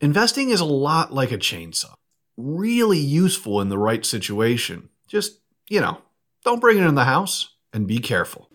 [0.00, 1.92] Investing is a lot like a chainsaw.
[2.36, 4.88] Really useful in the right situation.
[5.06, 5.98] Just, you know,
[6.44, 8.48] don't bring it in the house and be careful.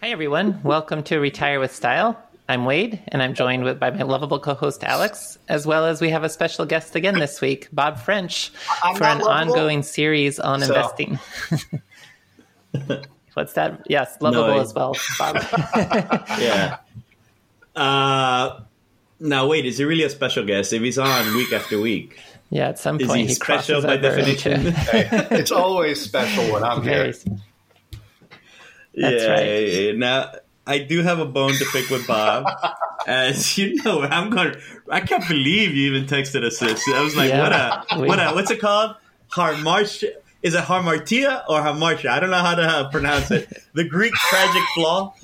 [0.00, 0.62] Hi, everyone.
[0.62, 2.18] Welcome to Retire with Style.
[2.48, 6.00] I'm Wade, and I'm joined with, by my lovable co host Alex, as well as
[6.00, 8.50] we have a special guest again this week, Bob French,
[8.82, 9.30] I'm for an lovable.
[9.52, 11.18] ongoing series on So- investing.
[13.34, 13.86] What's that?
[13.88, 15.36] Yes, lovable No, as well, Bob.
[16.38, 16.78] yeah.
[17.74, 18.60] Uh,
[19.22, 22.18] now wait, is he really a special guest if he's on week after week?
[22.50, 24.66] yeah, at some point Is point he he special crosses by definition?
[24.66, 27.06] into- it's always special when I'm here.
[27.06, 27.24] That's
[28.94, 29.46] yeah, right.
[29.46, 29.92] yeah, yeah.
[29.92, 30.32] Now
[30.66, 32.46] I do have a bone to pick with Bob.
[33.06, 34.54] As you know, I'm going.
[34.90, 36.86] I can't believe you even texted us this.
[36.88, 37.42] I was like, Yeah.
[37.42, 37.52] what
[37.96, 38.94] a We- what a what's it called?
[39.32, 40.12] Harmartia?
[40.42, 42.10] Is it Harmartia or Harmartia?
[42.10, 43.48] I don't know how to uh, pronounce it.
[43.74, 45.14] The Greek tragic flaw.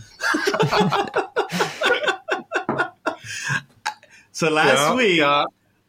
[4.39, 5.44] So last Yeah, week, yeah.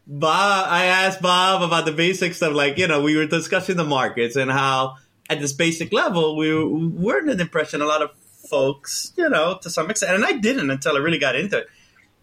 [0.07, 3.83] Bob, I asked Bob about the basics of like, you know, we were discussing the
[3.83, 4.95] markets and how
[5.29, 8.09] at this basic level, we were, we're under the impression a lot of
[8.49, 11.67] folks, you know, to some extent, and I didn't until I really got into it,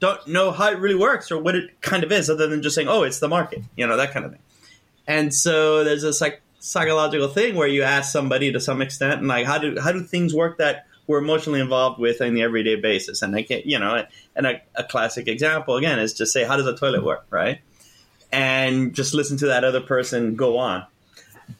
[0.00, 2.74] don't know how it really works or what it kind of is other than just
[2.74, 4.40] saying, oh, it's the market, you know, that kind of thing.
[5.06, 9.28] And so there's a psych- psychological thing where you ask somebody to some extent, and
[9.28, 12.76] like, how do, how do things work that we're emotionally involved with on the everyday
[12.76, 13.22] basis?
[13.22, 16.56] And I can't, you know, and a, a classic example again is just say, how
[16.56, 17.60] does a toilet work, right?
[18.32, 20.84] and just listen to that other person go on.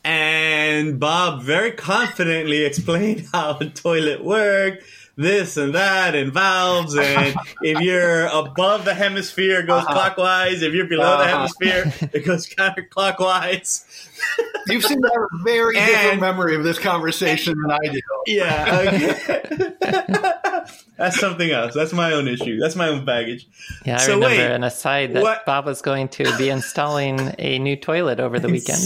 [0.04, 4.84] And Bob very confidently explained how a toilet worked,
[5.16, 9.94] this and that, and valves, and if you're above the hemisphere, it goes Uh-huh.
[9.94, 10.62] clockwise.
[10.62, 11.36] If you're below the Uh-huh.
[11.36, 14.05] hemisphere, it goes counterclockwise.
[14.68, 18.00] You seem to have a very And- different memory of this conversation than I do.
[18.26, 18.82] Yeah,
[19.78, 20.64] okay.
[20.96, 21.72] That's something else.
[21.74, 22.58] That's my own issue.
[22.58, 23.46] That's my own baggage.
[23.84, 27.32] yeah, I So remember wait, an aside that what- Bob was going to be installing
[27.38, 28.80] a new toilet over the weekend.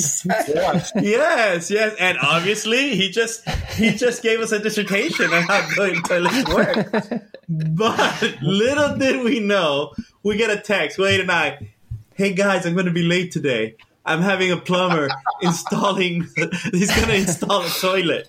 [1.02, 6.04] yes, yes, and obviously he just he just gave us a dissertation on how toilet
[6.04, 7.22] toilets work.
[7.48, 11.70] But little did we know, we get a text, Wade and I,
[12.14, 13.76] hey guys, I'm going to be late today.
[14.04, 15.08] I'm having a plumber
[15.42, 16.26] installing.
[16.72, 18.28] He's going to install a toilet.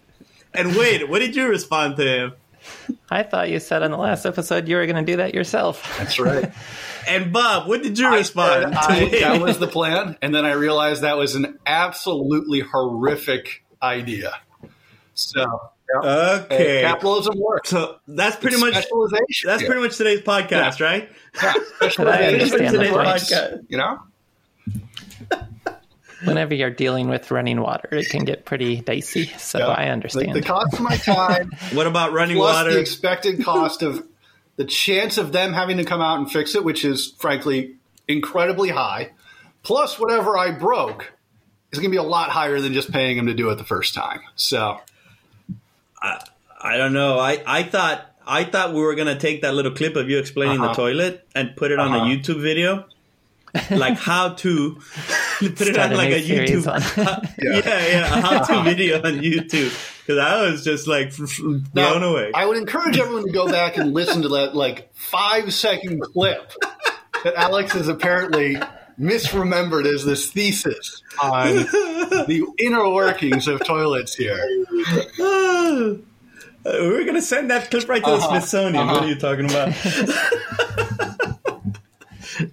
[0.53, 2.33] And wait, what did you respond to him?
[3.09, 5.95] I thought you said on the last episode you were going to do that yourself.
[5.97, 6.51] That's right.
[7.07, 10.51] And Bob, what did you respond to I- that was the plan, and then I
[10.51, 14.31] realized that was an absolutely horrific idea.
[15.15, 15.71] So,
[16.03, 16.41] yeah.
[16.43, 16.81] okay.
[16.83, 17.71] capitalism works.
[17.71, 19.47] So that's pretty It's much specialization.
[19.47, 21.09] that's pretty much today's podcast, right?
[21.41, 23.65] yeah, I specialization understand Today's the podcast.
[23.69, 23.99] You know,
[26.23, 29.25] Whenever you're dealing with running water, it can get pretty dicey.
[29.39, 29.67] So Yeah.
[29.69, 30.33] I understand.
[30.35, 32.73] the cost of my time What about running plus water?
[32.73, 34.05] the expected cost of
[34.57, 37.75] the chance of them having to come out and fix it, which is frankly
[38.07, 39.11] incredibly high,
[39.63, 41.11] plus whatever I broke
[41.71, 43.63] is going to be a lot higher than just paying them to do it the
[43.63, 44.19] first time.
[44.35, 44.79] So
[46.01, 47.17] I don't know.
[47.19, 50.59] I, I thought I thought we were gonna take that little clip of you explaining
[50.59, 50.69] Uh-huh.
[50.69, 52.05] the toilet and put it on Uh-huh.
[52.05, 52.85] a YouTube video,
[53.71, 54.75] like how to
[55.39, 56.67] put it on like a YouTube.
[56.67, 56.81] on-
[57.41, 57.61] yeah.
[57.65, 61.63] yeah, a how to video on YouTube because I was just like f- f- blown
[61.73, 62.31] Now, away.
[62.33, 66.51] I would encourage everyone to go back and listen to that like five second clip
[67.23, 68.57] that Alex has apparently
[68.99, 71.47] misremembered as this thesis on
[72.27, 74.39] the inner workings of toilets here.
[75.19, 75.95] Uh,
[76.65, 78.29] we're gonna send that clip right to the Uh-huh.
[78.29, 78.85] Smithsonian.
[78.87, 79.05] What Uh-huh.
[79.05, 79.73] are you talking about?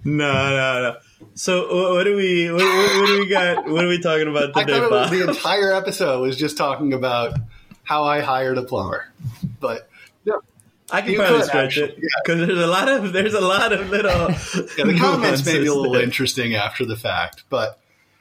[0.03, 0.97] No, no, no.
[1.35, 3.67] So wh- what do we what, what, what do we got?
[3.69, 5.11] What are we talking about today, thought was Bob?
[5.11, 7.37] the entire episode was just talking about
[7.83, 9.11] how I hired a plumber.
[9.59, 9.89] But
[10.25, 10.33] yeah,
[10.91, 12.09] I can You probably could, stretch it actually, yeah.
[12.23, 14.11] because there's a lot of there's a lot of little.
[14.77, 16.03] yeah the comments may be a little there.
[16.03, 17.43] interesting after the fact.
[17.49, 17.79] But,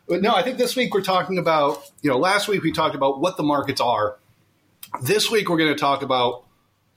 [0.09, 2.95] but no, I think this week we're talking about, you know, last week we talked
[2.95, 4.17] about what the markets are.
[5.03, 6.45] This week we're going to talk about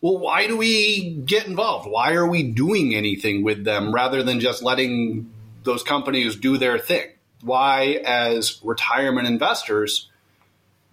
[0.02, 1.90] well, why do we get involved?
[1.90, 5.32] Why are we doing anything with them rather than just letting
[5.64, 7.08] those companies do their thing?
[7.44, 10.10] why, as retirement investors,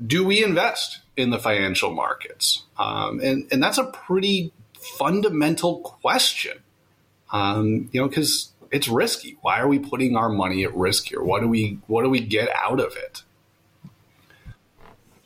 [0.05, 2.65] do we invest in the financial markets?
[2.79, 4.53] Um, and, and that's a pretty
[4.99, 6.59] fundamental question.
[7.31, 9.37] Um, you know, because it's risky.
[9.43, 11.23] Why are we putting our money at risk here?
[11.23, 13.23] What do we what do we get out of it?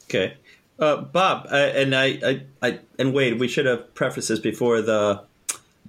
[0.05, 0.35] Okay,
[0.83, 4.83] uh, Bob, uh, and I, I, I, and Wade, we should have prefaced this before
[4.83, 5.23] the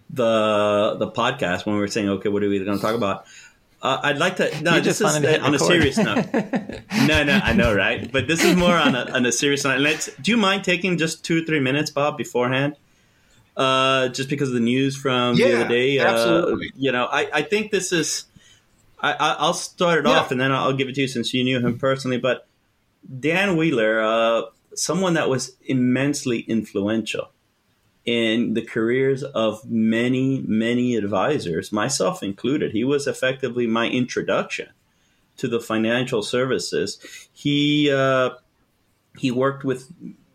[0.10, 3.26] the the podcast when we were saying, okay, what are we going to talk about?
[3.82, 4.62] Uh, I'd like to.
[4.62, 6.32] No, You this just is wanted to hit on a serious note.
[7.08, 8.10] no, no, I know, right?
[8.10, 9.80] But this is more on a, on a serious note.
[9.82, 10.10] Let's.
[10.22, 12.78] Do you mind taking just two, three minutes, Bob, beforehand?
[13.58, 16.00] Uh, just because of the news from the other day.
[16.00, 16.72] Uh, absolutely.
[16.78, 18.26] you know, I, I think this is.
[19.00, 20.20] I, I, I'll start it Yeah.
[20.20, 22.18] off, and then I'll give it to you since you knew him personally.
[22.20, 22.48] But
[23.20, 24.42] Dan Wheeler, uh,
[24.76, 27.32] someone that was immensely influential
[28.06, 32.72] in the careers of many, many advisors, myself included.
[32.72, 34.70] He was effectively my introduction
[35.38, 37.00] to the financial services.
[37.32, 38.32] He uh,
[39.18, 39.92] he worked with.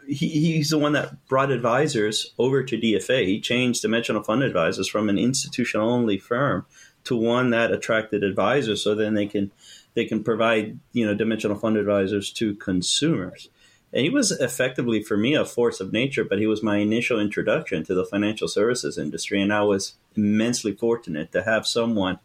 [0.06, 3.26] He, he's the one that brought advisors over to DFA.
[3.26, 6.64] He changed Dimensional Fund Advisors from an institutional only firm
[7.04, 9.52] to one that attracted advisors, so then they can
[9.94, 13.50] they can provide you know dimensional fund advisors to consumers.
[13.92, 17.18] And he was effectively for me a force of nature, but he was my initial
[17.18, 22.18] introduction to the financial services industry, and I was immensely fortunate to have someone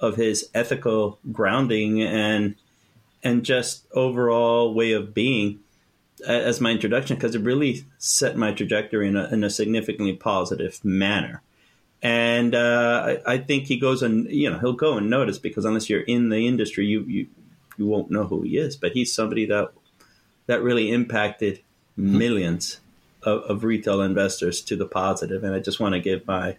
[0.00, 2.56] of his ethical grounding and
[3.22, 5.60] and just overall way of being
[6.26, 10.84] as my introduction because it really set my trajectory in a, in a significantly positive
[10.84, 11.42] manner.
[12.02, 15.64] And uh, I, I think he goes and you know he'll go and notice because
[15.64, 17.26] unless you're in the industry, you you
[17.78, 18.76] you won't know who he is.
[18.76, 19.70] But he's somebody that
[20.46, 21.60] that really impacted
[21.96, 22.80] millions
[23.22, 25.44] of, of retail investors to the positive.
[25.44, 26.56] And I just want to give my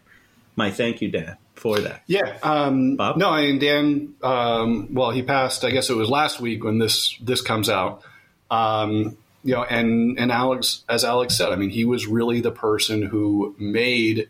[0.57, 2.01] my thank you, Dan, for that.
[2.07, 2.35] Yeah.
[2.41, 3.15] Um, Bob?
[3.15, 7.15] no, and Dan, um, well, he passed, I guess it was last week when this,
[7.21, 8.01] this comes out.
[8.49, 12.51] Um, you know, and, and Alex, as Alex said, I mean, he was really the
[12.51, 14.29] person who made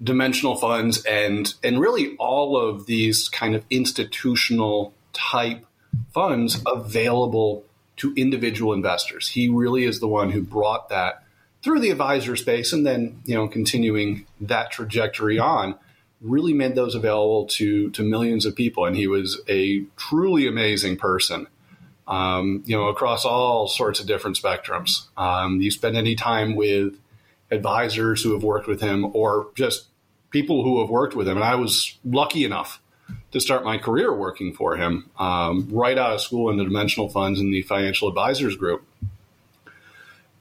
[0.00, 5.66] dimensional funds and, and really all of these kind of institutional type
[6.14, 7.64] funds available
[7.96, 9.28] to individual investors.
[9.28, 11.22] He really is the one who brought that
[11.62, 15.76] through the advisor space and then, you know, continuing that trajectory on
[16.22, 20.96] really made those available to to millions of people, and he was a truly amazing
[20.96, 21.46] person.
[22.08, 25.06] Um, you know, across all sorts of different spectrums.
[25.16, 26.98] Um, you spend any time with
[27.50, 29.86] advisors who have worked with him, or just
[30.30, 32.81] people who have worked with him, and I was lucky enough
[33.32, 37.08] to start my career working for him um, right out of school in the dimensional
[37.08, 38.84] funds in the financial advisors group.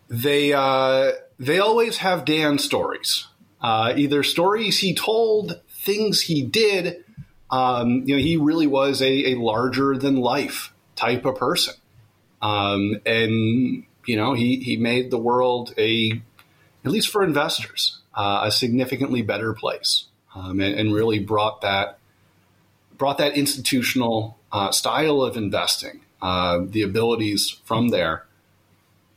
[0.10, 3.28] They uh, they always have Dan stories,
[3.62, 7.06] uh, either stories he told, things he did.
[7.50, 11.76] Um, you know, he really was a, a larger than life type of person,
[12.42, 16.22] um, and you know, he he made the world a
[16.84, 22.00] at least for investors uh, a significantly better place, um, and, and really brought that
[23.02, 28.28] brought that institutional uh, style of investing, uh, the abilities from there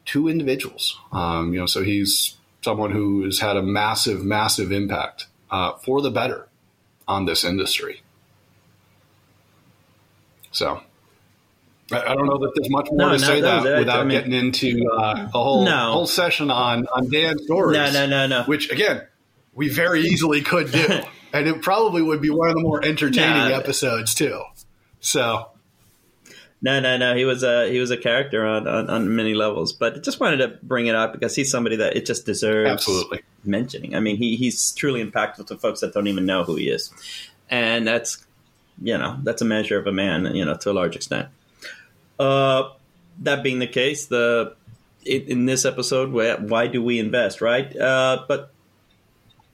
[0.06, 0.98] to individuals.
[1.12, 6.00] Um, you know, so he's someone who has had a massive, massive impact uh, for
[6.00, 6.48] the better
[7.06, 8.00] on this industry.
[10.50, 10.80] So.
[11.92, 14.04] I don't know that there's much more No, to no, say that that without I
[14.04, 15.92] mean- getting into uh, a whole No.
[15.92, 17.76] whole session on on Dan's stories.
[17.76, 18.44] No, no, no, no.
[18.44, 19.02] Which again,
[19.52, 20.86] we very easily could do,
[21.34, 23.54] and it probably would be one of the more entertaining No.
[23.54, 24.42] episodes too.
[25.00, 25.50] So
[26.62, 27.14] No, no, no.
[27.14, 30.38] He was a he was a character on, on, on many levels, but just wanted
[30.38, 33.20] to bring it up because he's somebody that it just deserves Absolutely.
[33.44, 33.94] mentioning.
[33.94, 36.90] I mean, he, he's truly impactful to folks that don't even know who he is,
[37.50, 38.24] and that's
[38.82, 41.28] you know that's a measure of a man, you know, to a large extent.
[42.18, 42.70] Uh,
[43.20, 44.56] that being the case, the
[45.04, 47.76] in, in this episode, why do we invest, right?
[47.76, 48.53] Uh, but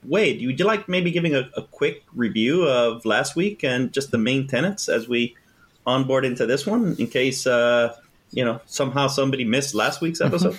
[0.05, 4.11] Wade, would you like maybe giving a, a quick review of last week and just
[4.11, 5.37] the main tenets as we
[5.87, 7.95] onboard into this one, in case uh,
[8.31, 10.57] you know somehow somebody missed last week's episode?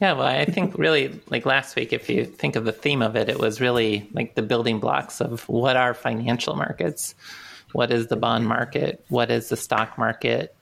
[0.00, 3.16] Yeah, well, I think really like last week, if you think of the theme of
[3.16, 7.14] it, it was really like the building blocks of what are financial markets,
[7.72, 10.54] what is the bond market, what is the stock market,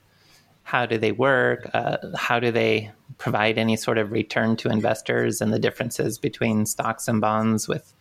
[0.70, 5.40] how do they work, uh, how do they provide any sort of return to investors,
[5.40, 7.92] and the differences between stocks and bonds, with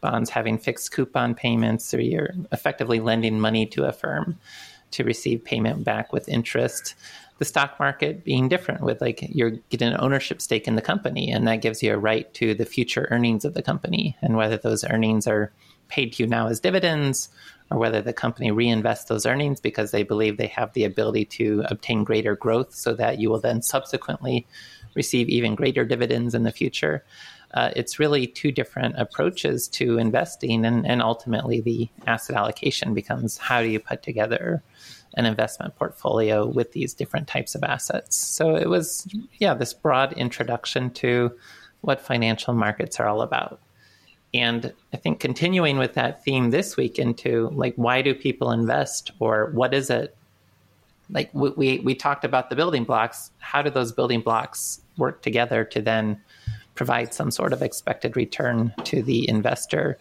[0.00, 4.38] bonds having fixed coupon payments, or you're effectively lending money to a firm
[4.92, 6.94] to receive payment back with interest.
[7.38, 11.32] The stock market being different with like you're getting an ownership stake in the company
[11.32, 14.56] and that gives you a right to the future earnings of the company and whether
[14.56, 15.50] those earnings are
[15.88, 17.28] paid to you now as dividends
[17.70, 21.64] or whether the company reinvests those earnings because they believe they have the ability to
[21.68, 24.46] obtain greater growth so that you will then subsequently
[24.94, 27.04] receive even greater dividends in the future.
[27.54, 33.36] Uh, it's really two different approaches to investing, and, and ultimately the asset allocation becomes
[33.36, 34.62] how do you put together
[35.14, 38.16] an investment portfolio with these different types of assets.
[38.16, 39.06] So it was,
[39.38, 41.32] yeah, this broad introduction to
[41.82, 43.60] what financial markets are all about.
[44.34, 49.10] And I think continuing with that theme this week into like, why do people invest
[49.18, 50.16] or what is it?
[51.10, 53.30] Like we, we, we talked about the building blocks.
[53.38, 56.20] How do those building blocks work together to then
[56.74, 59.98] provide some sort of expected return to the investor?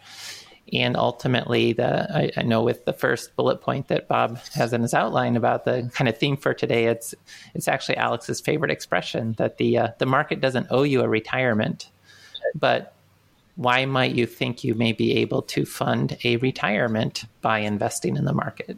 [0.71, 4.83] And ultimately, the I, I, know with the first bullet point that Bob has in
[4.83, 7.13] his outline about the kind of theme for today, it's
[7.53, 11.89] it's actually Alex's favorite expression that the uh, the market doesn't owe you a retirement,
[12.55, 12.93] but
[13.55, 18.25] why might you think you may be able to fund a retirement by investing in
[18.25, 18.77] the market?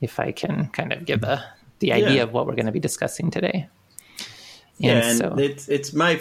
[0.00, 1.44] If I can kind of give a,
[1.80, 2.22] the idea yeah.
[2.22, 3.68] of what we're going to be discussing today.
[4.80, 6.20] And yeah, and so, it's it's my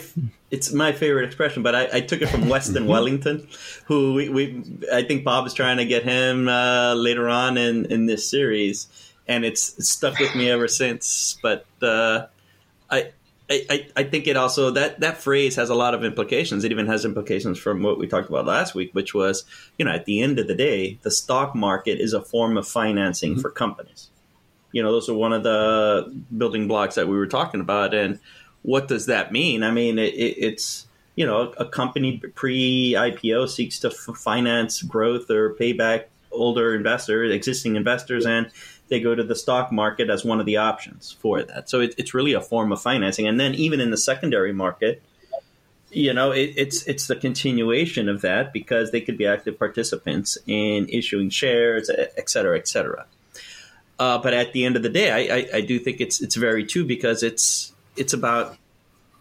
[0.49, 2.87] it's my favorite expression, but I, I took it from Weston mm-hmm.
[2.87, 3.47] Wellington,
[3.85, 7.85] who we, we, I think Bob is trying to get him uh, later on in
[7.85, 8.87] in this series,
[9.27, 11.37] and it's, stuck with me ever since.
[11.43, 12.27] But uh,
[12.89, 13.11] I
[13.49, 16.65] I, I think it also that that phrase has a lot of implications.
[16.65, 19.45] It even has implications from what we talked about last week, which was,
[19.77, 22.67] you know, at the end of the day, the stock market is a form of
[22.67, 23.41] financing mm-hmm.
[23.41, 24.09] for companies.
[24.73, 27.93] You know, those are one of the building blocks that we were talking about.
[27.93, 28.19] And
[28.63, 29.63] what does that mean?
[29.63, 34.81] I mean, it, it, it's you know, a company pre IPO seeks to f- finance
[34.83, 38.51] growth or pay back older investors, existing investors, and
[38.89, 41.69] they go to the stock market as one of the options for that.
[41.69, 43.27] So it, it's really a form of financing.
[43.27, 45.01] And then even in the secondary market,
[45.91, 50.37] you know, it, it's it's the continuation of that because they could be active participants
[50.45, 53.05] in issuing shares, et cetera, et cetera.
[53.99, 56.35] Uh, but at the end of the day, I, I, I do think it's it's
[56.35, 58.57] very true because it's it's about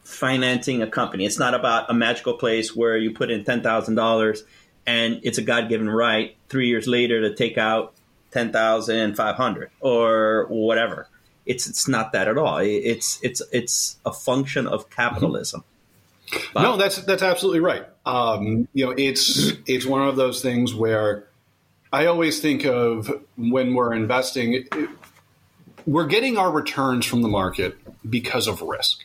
[0.02, 1.24] financing a company.
[1.24, 4.44] It's not about a magical place where you put in ten thousand dollars
[4.86, 7.94] and it's a God given right three years later to take out
[8.36, 11.08] 10,500 or whatever.
[11.46, 12.58] It's it's not that at all.
[12.58, 15.64] It's it's it's a function of capitalism.
[16.52, 17.86] But, no, that's that's absolutely right.
[18.04, 21.28] Um, you know, it's it's one of those things where
[21.90, 24.68] I always think of when we're investing, it,
[25.86, 27.78] we're getting our returns from the market
[28.08, 29.04] because of risk.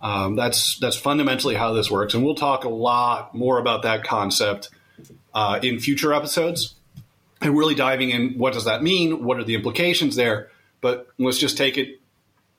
[0.00, 4.04] Um, that's that's fundamentally how this works, and we'll talk a lot more about that
[4.04, 4.70] concept
[5.34, 6.76] uh, in future episodes
[7.40, 9.24] and really diving in what does that mean?
[9.24, 10.50] What are the implications there?
[10.80, 12.00] But let's just take it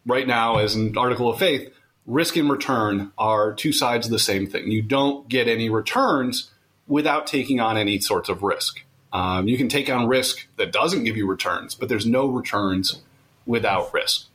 [0.05, 1.71] right now as an article of faith.
[2.05, 4.71] Risk and return are two sides of the same thing.
[4.71, 6.49] You don't get any returns
[6.87, 8.83] without taking on any sorts of risk.
[9.13, 13.01] Um, you can take on risk that doesn't give you returns, but there's no returns
[13.45, 14.27] without risk.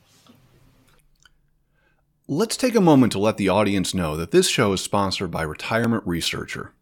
[2.28, 5.42] Let's take a moment to let the audience know that this show is sponsored by
[5.42, 6.72] Retirement Researcher.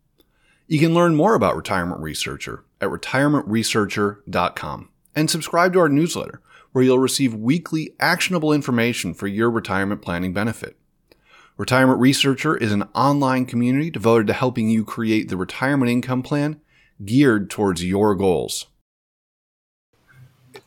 [0.66, 6.40] You can learn more about Retirement Researcher at retirementresearcher.com and subscribe to our newsletter
[6.72, 10.76] where you'll receive weekly actionable information for your retirement planning benefit.
[11.56, 16.60] Retirement Researcher is an online community devoted to helping you create the retirement income plan
[17.04, 18.66] geared towards your goals.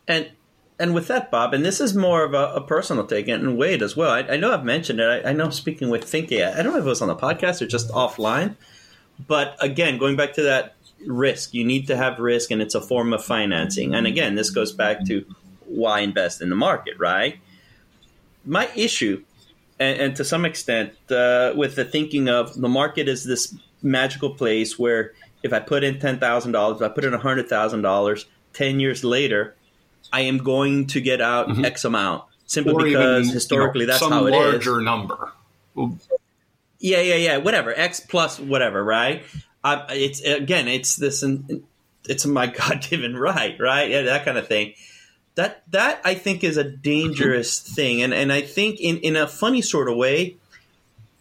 [0.07, 0.31] And
[0.79, 3.81] and with that, Bob, and this is more of a, a personal take, and Wade
[3.81, 4.11] as well.
[4.11, 5.25] I, I, know I've mentioned it.
[5.25, 7.63] I, I know speaking with Finke, I don't know if it was on the podcast
[7.63, 8.55] or just offline,
[9.25, 11.53] but again, going back to that risk.
[11.53, 13.95] You need to have risk, and it's a form of financing.
[13.95, 15.25] And again, this goes back to
[15.65, 17.39] why invest in the market, right?
[18.45, 19.23] My issue,
[19.79, 24.31] and, and to some extent, uh, with the thinking of the market is this magical
[24.31, 27.81] place where if I put in ten thousand dollars, if I put in hundred thousand
[27.81, 29.55] dollars, ten years later,
[30.11, 31.65] I am going to get out mm-hmm.
[31.65, 34.35] X amount simply or because even, historically you know, that's how it is.
[34.35, 35.33] Some larger number.
[36.79, 37.37] Yeah, yeah, yeah.
[37.37, 37.73] Whatever.
[37.77, 39.23] X plus whatever, right?
[39.63, 41.63] It's again, it's this, And
[42.07, 43.89] it's my God given right, right?
[43.89, 44.73] Yeah, that kind of thing.
[45.35, 47.73] That that I think is a dangerous mm-hmm.
[47.75, 50.37] thing, and and I think in in a funny sort of way,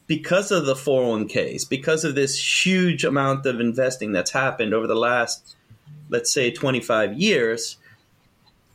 [0.06, 4.94] because of the 401ks, because of this huge amount of investing that's happened over the
[4.94, 5.56] last,
[6.08, 7.76] let's say, 25 years.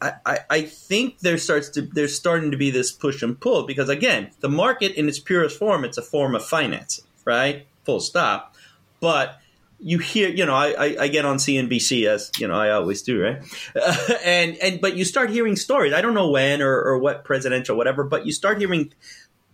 [0.01, 3.87] I, I, think there starts to there's starting to be this push and pull because
[3.87, 8.55] again the market in its purest form it's a form of financing right full stop
[8.99, 9.41] but
[9.81, 13.01] you hear, you know, I, I, I, get on CNBC as you know I always
[13.01, 13.41] do, right?
[13.75, 15.91] Uh, and and but you start hearing stories.
[15.91, 18.93] I don't know when or, or what presidential whatever, but you start hearing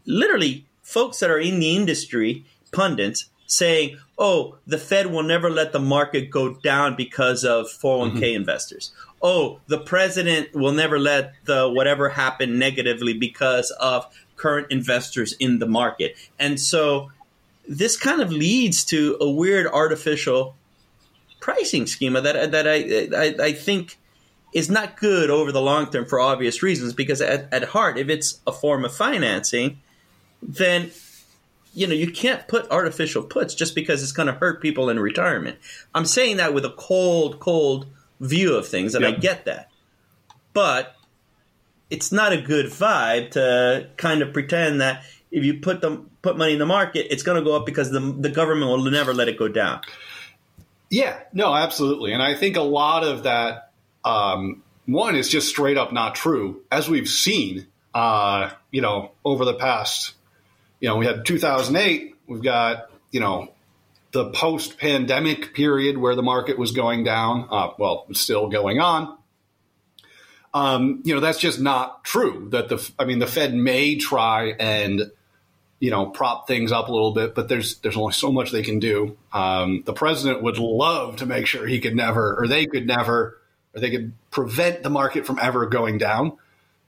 [0.05, 5.71] literally folks that are in the industry, pundits saying, "Oh, the Fed will never let
[5.73, 8.23] the market go down because of 401k Mm-hmm.
[8.23, 14.05] investors." Oh, the president will never let the whatever happen negatively because of
[14.35, 16.15] current investors in the market.
[16.37, 17.11] And so
[17.67, 20.55] this kind of leads to a weird artificial
[21.39, 23.97] pricing schema that that I I, I think
[24.53, 26.93] is not good over the long term for obvious reasons.
[26.93, 29.81] Because at, at heart, if it's a form of financing,
[30.41, 30.91] then
[31.77, 34.99] you know you can't put artificial puts just because it's going to hurt people in
[34.99, 35.59] retirement.
[35.93, 37.85] I'm saying that with a cold, cold
[38.19, 39.69] view of things, and I get that,
[40.53, 40.95] but
[41.91, 46.35] it's not a good vibe to kind of pretend that if you put them put
[46.35, 49.13] money in the market, it's going to go up because the the government will never
[49.13, 49.81] let it go down.
[50.89, 52.11] Yeah, no, absolutely.
[52.13, 53.71] And I think a lot of that,
[54.03, 56.63] um, one, is just straight up not true.
[56.71, 60.13] As we've seen, uh, you know, over the past,
[60.79, 63.51] you know, we had 2008, we've got, you know,
[64.11, 67.47] the post pandemic period where the market was going down.
[67.51, 69.17] Uh, well, still going on.
[70.53, 72.47] Um, you know, that's just not true.
[72.51, 75.11] That the, I mean, the Fed may try and
[75.79, 78.63] you know prop things up a little bit, but there's there's only so much they
[78.63, 79.17] can do.
[79.31, 83.37] Um, the president would love to make sure he could never, or they could never,
[83.75, 86.37] or they could prevent the market from ever going down.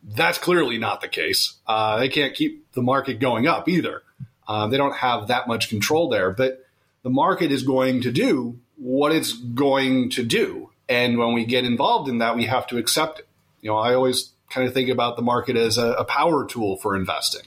[0.04, 1.56] That's clearly not the case.
[1.68, 4.04] Uh, they can't keep the market going up either.
[4.48, 6.66] Uh, they don't have that much control there, but
[7.04, 11.66] the market is going to do what it's going to do, and when we get
[11.66, 13.28] involved in that, we have to accept it.
[13.62, 16.78] You know, I always kind of think about the market as a, a power tool
[16.78, 17.44] for investing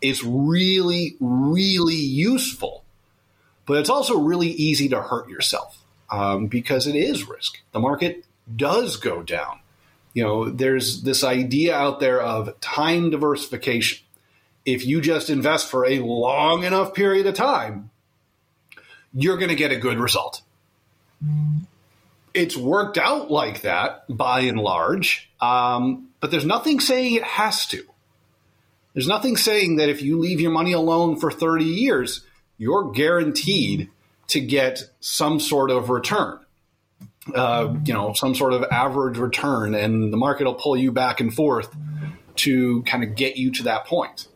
[0.00, 2.84] it's really, really useful,
[3.66, 7.60] but it's also really easy to hurt yourself um, because it is risk.
[7.72, 8.24] The market
[8.54, 9.60] does go down.
[10.16, 13.98] You know, there's this idea out there of time diversification.
[14.64, 17.90] If you just invest for a long enough period of time,
[19.12, 20.40] you're going to get a good result.
[22.32, 27.66] It's worked out like that by and large, um, but there's nothing saying it has
[27.66, 27.84] to.
[28.94, 32.24] There's nothing saying that if you leave your money alone for 30 years,
[32.56, 33.90] you're guaranteed
[34.28, 36.38] to get some sort of return.
[37.34, 41.18] Uh, you know, some sort of average return, and the market will pull you back
[41.20, 41.74] and forth
[42.36, 44.28] to kind of get you to that point.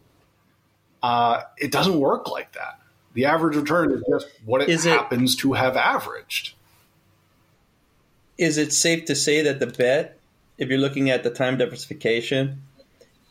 [1.03, 2.81] Uh, it doesn't work like that.
[3.15, 6.55] The average return is just what it Is it- happens to have averaged.
[8.39, 10.19] Is it safe to say that the bet,
[10.59, 12.63] if you're looking at the time diversification,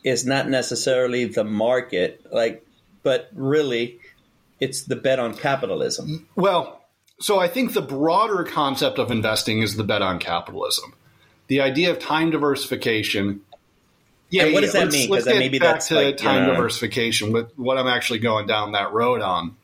[0.04, 2.64] is not necessarily the market, like,
[3.02, 3.98] but really,
[4.60, 6.28] it's the bet on capitalism.
[6.36, 6.79] Well,
[7.20, 10.94] so I think the broader concept of investing is the bet on capitalism.
[11.48, 13.42] The idea of time diversification.
[14.30, 15.10] Yeah, And what does that let's- mean?
[15.10, 17.32] Let's get maybe back that's to like, time know- diversification.
[17.32, 19.56] With what I'm actually going down that road on.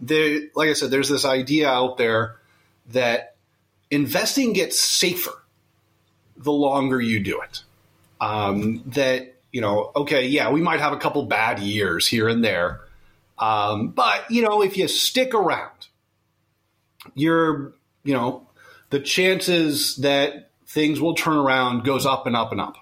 [0.00, 2.36] There, like I said, there's this idea out there
[2.90, 3.36] that
[3.92, 5.44] investing gets safer
[6.36, 7.62] the longer you do it.
[8.20, 12.44] Um, that you know, okay, yeah, we might have a couple bad years here and
[12.44, 12.80] there,
[13.38, 15.86] um, but you know, if you stick around,
[17.14, 18.46] you're you know,
[18.90, 22.76] the chances that things will turn around goes up and up and up,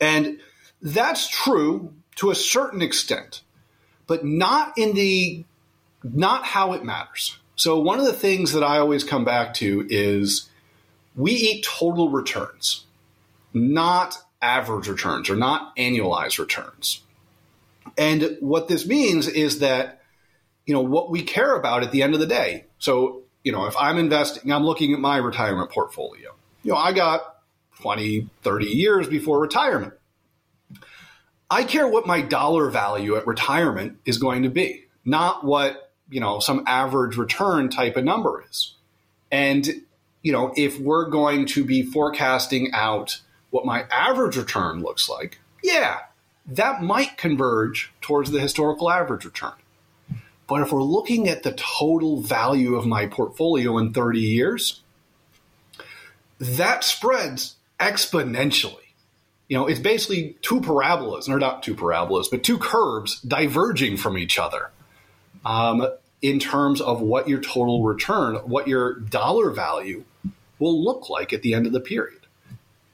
[0.00, 0.38] and
[0.82, 3.42] that's true to a certain extent,
[4.06, 5.44] but not in the
[6.02, 7.38] not how it matters.
[7.56, 10.48] So one of the things that I always come back to is
[11.16, 12.84] we eat total returns,
[13.52, 17.00] not average returns or not annualized returns.
[17.96, 20.02] And what this means is that,
[20.66, 22.64] you know, what we care about at the end of the day.
[22.78, 26.34] So, you know, if I'm investing, I'm looking at my retirement portfolio.
[26.62, 27.42] You know, I got
[27.80, 29.94] 20, 30 years before retirement.
[31.50, 36.20] I care what my dollar value at retirement is going to be, not what, you
[36.20, 38.74] know, some average return type of number is.
[39.30, 39.82] And,
[40.22, 45.38] you know, if we're going to be forecasting out what my average return looks like,
[45.62, 45.98] yeah,
[46.46, 49.52] that might converge towards the historical average return.
[50.46, 54.82] But if we're looking at the total value of my portfolio in 30 years,
[56.38, 58.76] that spreads exponentially.
[59.48, 64.18] You know, it's basically two parabolas, or not two parabolas, but two curves diverging from
[64.18, 64.70] each other
[65.44, 65.86] um,
[66.22, 70.04] in terms of what your total return, what your dollar value
[70.58, 72.20] will look like at the end of the period.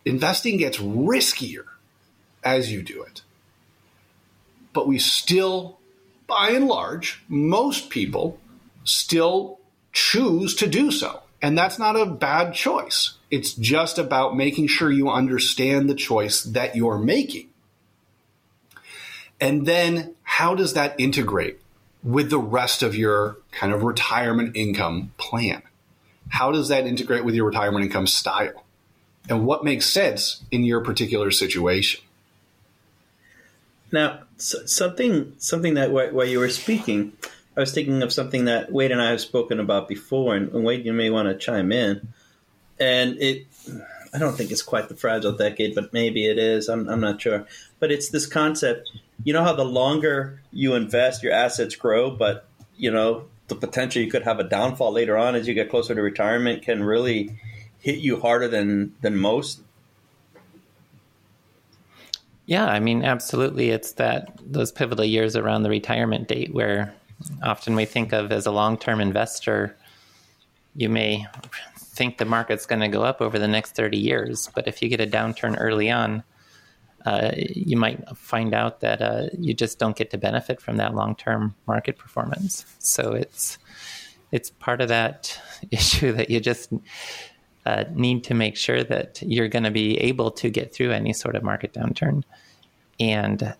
[0.05, 1.67] Investing gets riskier
[2.43, 3.23] as you do it.
[4.73, 5.79] But we still,
[6.31, 8.39] by and large, most people
[8.85, 9.59] still
[9.93, 11.23] choose to do so.
[11.43, 13.15] And that's not a bad choice.
[13.31, 17.49] It's just about making sure you understand the choice that you're making.
[19.41, 21.61] And then how does that integrate
[22.03, 25.63] with the rest of your kind of retirement income plan?
[26.29, 28.65] How does that integrate with your retirement income style?
[29.29, 32.03] And what makes sense in your particular situation?
[33.93, 37.13] Now, something something that while you were speaking,
[37.57, 40.65] I was thinking of something that Wade and I have spoken about before, and, and
[40.65, 42.09] Wade, you may want to chime in.
[42.79, 43.47] And it,
[44.15, 46.69] I don't think it's quite the fragile decade, but maybe it is.
[46.69, 47.47] I'm, I'm not sure.
[47.79, 48.91] But it's this concept.
[49.23, 54.01] You know how the longer you invest, your assets grow, but you know the potential
[54.01, 57.39] you could have a downfall later on as you get closer to retirement can really
[57.81, 59.61] hit you harder than than most
[62.51, 63.71] yeah, I mean, absolutely.
[63.71, 66.93] It's that those pivotal years around the retirement date where
[67.45, 69.77] often we think of as a long term investor,
[70.75, 71.25] you may
[71.77, 74.51] think the market's going to go up over the next 30 years.
[74.53, 76.25] But if you get a downturn early on,
[77.07, 80.93] uh, you might find out that uh, you just don't get to benefit from that
[80.93, 82.67] long term market performance.
[82.81, 83.59] So it's
[84.33, 86.73] it's part of that issue that you just
[87.67, 91.13] uh, need to make sure that you're going to be able to get through any
[91.13, 92.23] sort of market downturn.
[92.99, 93.55] And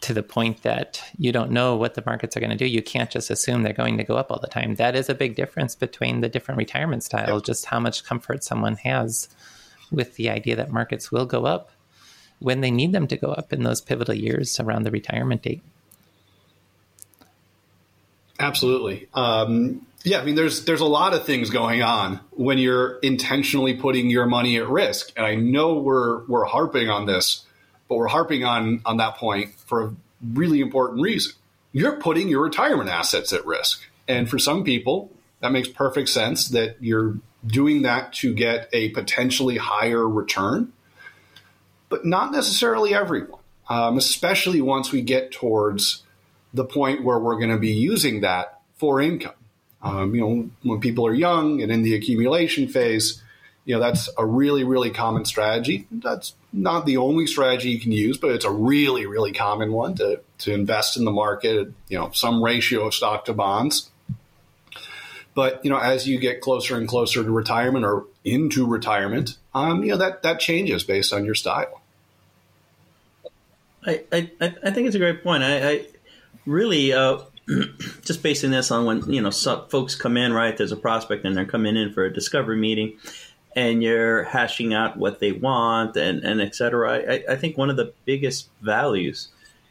[0.00, 2.82] to the point that you don't know what the markets are going to do, you
[2.82, 4.76] can't just assume they're going to go up all the time.
[4.76, 8.76] That is a big difference between the different retirement styles, just how much comfort someone
[8.76, 9.28] has
[9.90, 11.70] with the idea that markets will go up
[12.38, 15.62] when they need them to go up in those pivotal years around the retirement date.
[18.38, 19.08] Absolutely.
[19.14, 23.74] Um, yeah, I mean, there's there's a lot of things going on when you're intentionally
[23.74, 27.44] putting your money at risk, and I know we're we're harping on this,
[27.88, 29.94] but we're harping on on that point for a
[30.32, 31.32] really important reason.
[31.72, 36.50] You're putting your retirement assets at risk, and for some people, that makes perfect sense
[36.50, 40.72] that you're doing that to get a potentially higher return,
[41.88, 46.04] but not necessarily everyone, um, especially once we get towards
[46.54, 49.34] the point where we're going to be using that for income.
[49.86, 53.22] Um, you know, when people are young and in the accumulation phase,
[53.64, 55.86] you know, that's a really, really common strategy.
[55.92, 59.94] That's not the only strategy you can use, but it's a really, really common one
[59.96, 63.90] to, to invest in the market, you know, some ratio of stock to bonds.
[65.36, 69.84] But, you know, as you get closer and closer to retirement or into retirement, um,
[69.84, 71.80] you know, that, that changes based on your style.
[73.84, 75.44] I, I, I think it's a great point.
[75.44, 75.86] I, I
[76.44, 77.18] really, uh,
[78.02, 80.56] just basing this on when you know folks come in, right?
[80.56, 82.98] There's a prospect and they're coming in for a discovery meeting,
[83.54, 86.98] and you're hashing out what they want and and et cetera.
[87.12, 89.28] I, I think one of the biggest values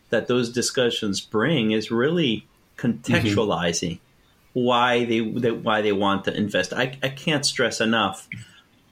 [0.10, 4.60] that those discussions bring is really contextualizing mm-hmm.
[4.60, 6.74] why they, they, why they want to invest.
[6.74, 8.28] I, I can't stress enough.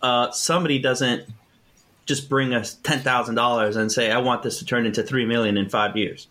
[0.01, 1.29] Uh, somebody doesn't
[2.05, 5.25] just bring us ten thousand dollars and say, "I want this to turn into three
[5.25, 6.27] million in five years."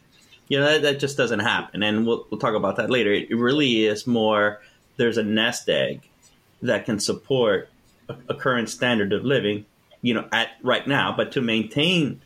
[0.48, 3.12] You know that, that just doesn't happen and we'll, we'll talk about that later.
[3.12, 4.60] It really is more
[4.96, 6.08] there's a nest egg
[6.60, 7.68] that can support
[8.08, 9.64] a, a current standard of living
[10.00, 12.20] you know at right now but to maintain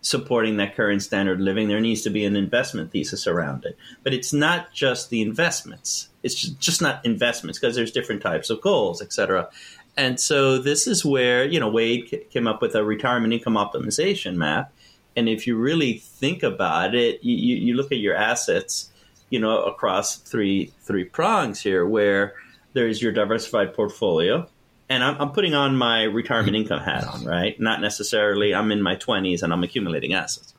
[0.00, 3.76] supporting that current standard of living there needs to be an investment thesis around it.
[4.04, 6.08] But it's not just the investments.
[6.22, 9.48] It's just, just not investments because there's different types of goals etc
[9.96, 14.34] and so this is where you know wade came up with a retirement income optimization
[14.34, 14.72] map
[15.16, 18.90] and if you really think about it, you, you look at your assets,
[19.30, 22.34] you know, across three three prongs here, where
[22.74, 24.46] there's your diversified portfolio,
[24.88, 26.62] and I'm, I'm, putting on my retirement mm-hmm.
[26.62, 27.58] income hat on, right?
[27.58, 30.54] Not necessarily I'm in my 20s and I'm accumulating assets.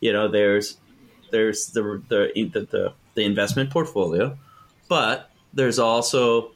[0.00, 0.76] You know, there's
[1.30, 4.36] there's the the the, the, the investment portfolio,
[4.88, 6.52] but there's also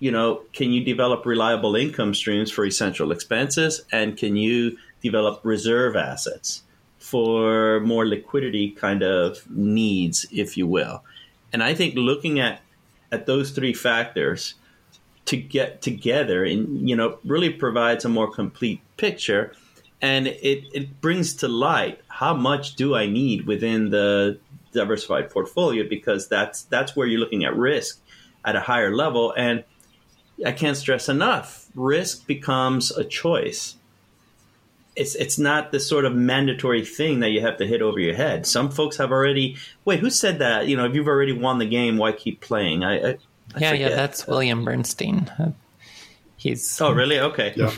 [0.00, 5.40] you know, can you develop reliable income streams for essential expenses, and can you develop
[5.42, 6.62] reserve assets?
[6.98, 11.04] For more liquidity kind of needs, if you will.
[11.52, 12.60] And I think looking at
[13.10, 14.54] at those three factors
[15.24, 19.52] to get together and you know really provides a more complete picture.
[20.00, 24.38] And it, it brings to light how much do I need within the
[24.72, 28.00] diversified portfolio because that's that's where you're looking at risk
[28.44, 29.32] at a higher level.
[29.36, 29.64] And
[30.44, 33.76] I can't stress enough risk becomes a choice
[34.98, 38.14] it's it's not the sort of mandatory thing that you have to hit over your
[38.14, 38.46] head.
[38.46, 39.56] Some folks have already.
[39.84, 40.66] Wait, who said that?
[40.66, 42.84] You know, if you've already won the game, why keep playing?
[42.84, 43.16] I, I, I
[43.58, 45.30] yeah, yeah, that's William Bernstein.
[46.36, 47.54] He's oh really okay.
[47.56, 47.72] Yeah.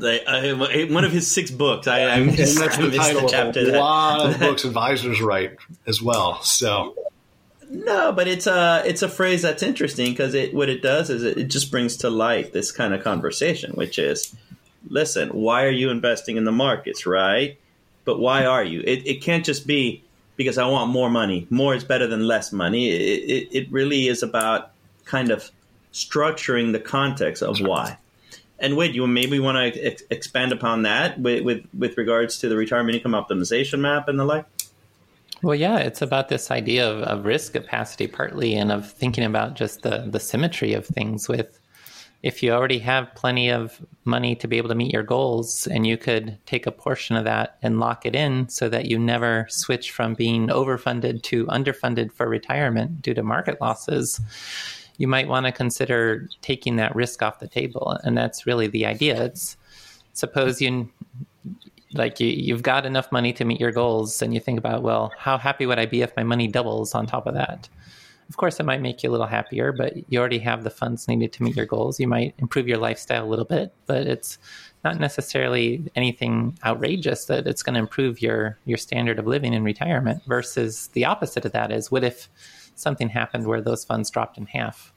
[0.00, 1.86] I, one of his six books.
[1.86, 6.00] I, I missed, that's the title the of a lot of books advisors write as
[6.00, 6.42] well.
[6.42, 6.96] So
[7.68, 11.22] no, but it's a it's a phrase that's interesting because it what it does is
[11.24, 14.34] it, it just brings to light this kind of conversation, which is
[14.88, 17.58] listen, why are you investing in the markets, right?
[18.04, 18.80] But why are you?
[18.80, 20.02] It, it can't just be
[20.36, 21.46] because I want more money.
[21.50, 22.90] More is better than less money.
[22.90, 24.72] It, it, it really is about
[25.04, 25.50] kind of
[25.92, 27.98] structuring the context of why.
[28.58, 32.48] And Wade, you maybe want to ex- expand upon that with, with with regards to
[32.48, 34.46] the retirement income optimization map and the like.
[35.42, 39.54] Well, yeah, it's about this idea of, of risk capacity partly and of thinking about
[39.54, 41.58] just the, the symmetry of things with
[42.22, 45.86] if you already have plenty of money to be able to meet your goals and
[45.86, 49.46] you could take a portion of that and lock it in so that you never
[49.48, 54.20] switch from being overfunded to underfunded for retirement due to market losses
[54.98, 58.86] you might want to consider taking that risk off the table and that's really the
[58.86, 59.24] idea.
[59.24, 59.56] It's
[60.12, 60.90] suppose you
[61.94, 65.12] like you, you've got enough money to meet your goals and you think about well
[65.18, 67.68] how happy would i be if my money doubles on top of that
[68.32, 71.06] of course it might make you a little happier but you already have the funds
[71.06, 72.00] needed to meet your goals.
[72.00, 74.38] You might improve your lifestyle a little bit but it's
[74.84, 79.62] not necessarily anything outrageous that it's going to improve your your standard of living in
[79.62, 82.30] retirement versus the opposite of that is what if
[82.74, 84.94] something happened where those funds dropped in half?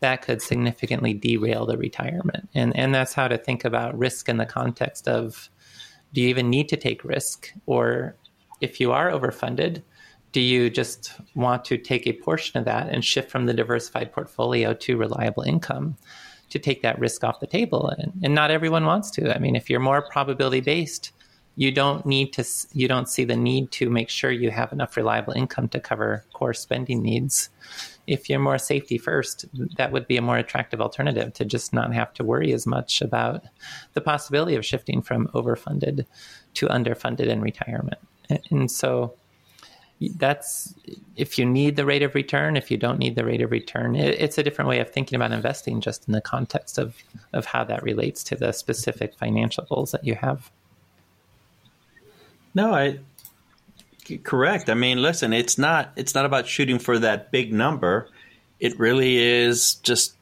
[0.00, 2.50] That could significantly derail the retirement.
[2.54, 5.48] And and that's how to think about risk in the context of
[6.12, 7.54] do you even need to take risk?
[7.64, 8.16] Or
[8.60, 9.82] if you are overfunded,
[10.32, 14.12] do you just want to take a portion of that and shift from the diversified
[14.12, 15.96] portfolio to reliable income
[16.50, 17.88] to take that risk off the table?
[17.88, 19.34] And, and not everyone wants to.
[19.34, 21.12] I mean, if you're more probability based,
[21.58, 24.96] you don't need to you don't see the need to make sure you have enough
[24.96, 27.48] reliable income to cover core spending needs
[28.06, 31.92] if you're more safety first, that would be a more attractive alternative to just not
[31.92, 33.42] have to worry as much about
[33.94, 36.06] the possibility of shifting from overfunded
[36.54, 37.98] to underfunded in retirement.
[38.50, 39.14] And so
[40.00, 40.74] that's
[41.16, 43.96] if you need the rate of return, if you don't need the rate of return,
[43.96, 46.96] it's a different way of thinking about investing just in the context of,
[47.32, 50.50] of how that relates to the specific financial goals that you have.
[52.54, 52.98] No, I
[54.22, 54.70] correct.
[54.70, 58.08] I mean, listen, it's not it's not about shooting for that big number.
[58.60, 60.14] It really is just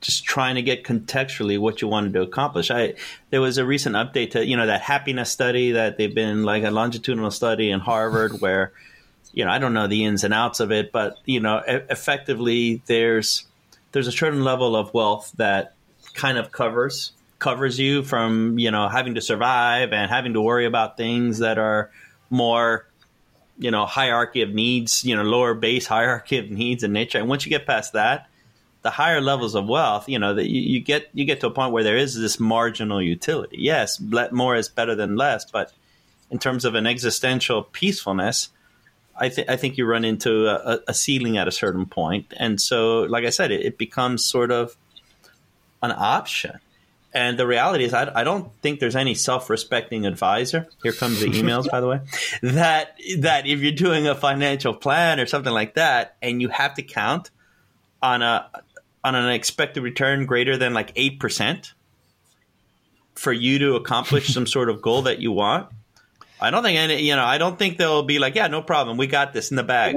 [0.00, 2.70] just trying to get contextually what you wanted to accomplish.
[2.70, 2.94] I
[3.30, 6.62] there was a recent update to you know that happiness study that they've been like
[6.62, 8.72] a longitudinal study in Harvard where
[9.38, 12.82] you know I don't know the ins and outs of it, but you know effectively
[12.86, 13.46] there's
[13.92, 15.74] there's a certain level of wealth that
[16.14, 20.66] kind of covers covers you from you know having to survive and having to worry
[20.66, 21.92] about things that are
[22.30, 22.88] more
[23.58, 27.18] you know hierarchy of needs, you know lower base hierarchy of needs in nature.
[27.18, 28.28] And once you get past that,
[28.82, 31.52] the higher levels of wealth, you know that you, you, get you get to a
[31.52, 33.58] point where there is this marginal utility.
[33.60, 35.72] Yes, more is better than less, but
[36.28, 38.48] in terms of an existential peacefulness,
[39.18, 42.60] I think I think you run into a, a, ceiling at a certain point, and
[42.60, 44.76] so like I said, it, it becomes sort of
[45.82, 46.60] an option.
[47.14, 50.68] And the reality is, I, I don't think there's any self-respecting advisor.
[50.82, 52.00] Here comes the emails, by the way.
[52.42, 56.74] That that if you're doing a financial plan or something like that, and you have
[56.74, 57.30] to count
[58.02, 58.50] on a
[59.02, 61.72] on an expected return greater than like eight percent
[63.14, 65.68] for you to accomplish some sort of goal that you want,
[66.40, 67.02] I don't think any.
[67.02, 69.56] You know, I don't think they'll be like, yeah, no problem, we got this in
[69.56, 69.96] the bag.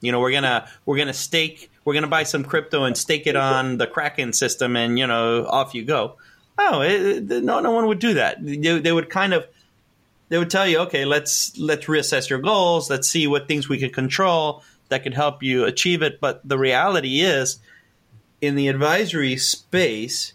[0.00, 3.36] You know, we're gonna we're gonna stake, we're gonna buy some crypto and stake it
[3.36, 6.16] on the Kraken system, and you know, off you go.
[6.58, 8.44] Oh, it, no, no one would do that.
[8.44, 9.46] They, they would kind of
[10.28, 12.90] they would tell you, okay, let's let's reassess your goals.
[12.90, 16.20] Let's see what things we can control that could help you achieve it.
[16.20, 17.58] But the reality is,
[18.40, 20.34] in the advisory space,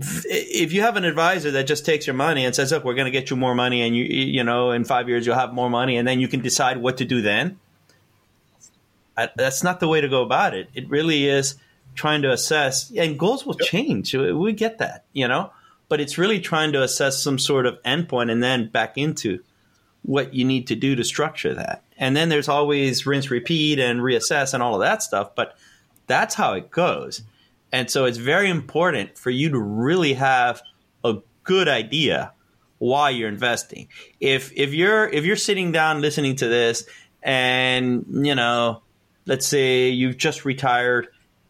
[0.00, 3.06] if you have an advisor that just takes your money and says, "Look, we're going
[3.06, 5.70] to get you more money, and you you know, in five years you'll have more
[5.70, 7.58] money, and then you can decide what to do," then
[9.36, 10.68] that's not the way to go about it.
[10.74, 11.56] It really is
[11.94, 14.14] trying to assess, and goals will change.
[14.14, 15.52] We get that, you know,
[15.88, 19.40] but it's really trying to assess some sort of endpoint and then back into
[20.02, 21.82] what you need to do to structure that.
[21.98, 25.34] And then there's always rinse, repeat, and reassess and all of that stuff.
[25.34, 25.58] But
[26.06, 27.22] that's how it goes.
[27.72, 30.62] And so it's very important for you to really have
[31.04, 32.32] a good idea
[32.78, 33.88] why you're investing.
[34.20, 36.84] If if you're if you're sitting down listening to this
[37.22, 38.82] and you know,
[39.26, 41.08] let's say you've just retired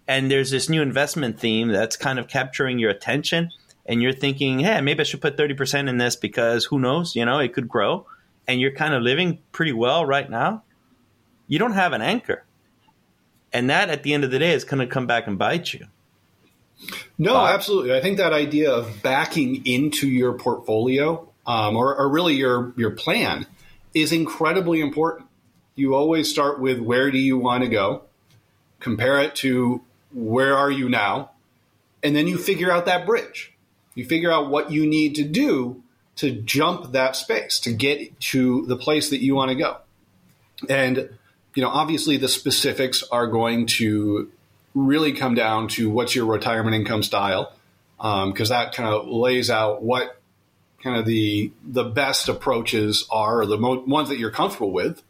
[0.09, 3.51] and there's this new investment theme that's kind of capturing your attention
[3.87, 7.25] and you're thinking hey maybe i should put 30% in this because who knows you
[7.25, 8.07] know it could grow.
[8.49, 10.65] And you're kind of living pretty well right now
[11.51, 12.45] you don't have an anchor.
[13.53, 15.75] And that at the end of the day is going to come back and bite
[15.75, 15.87] you
[17.19, 22.35] no absolutely i think that idea of backing into your portfolio um, or, or really
[22.35, 23.47] your your plan
[23.95, 25.29] is incredibly important
[25.75, 28.03] you always start with where do you want to go
[28.81, 31.31] compare it to where are you now?
[32.03, 33.53] And then you figure out that bridge.
[33.95, 35.83] You figure out what you need to do
[36.17, 39.77] to jump that space to get to the place that you want to go.
[40.69, 41.11] And,
[41.55, 44.31] you know, obviously the specifics are going to
[44.75, 47.53] really come down to what's your retirement income style,
[47.97, 50.21] because um, that kind of lays out what
[50.83, 55.03] kind of the the best approaches are, or the mo- ones that you're comfortable with.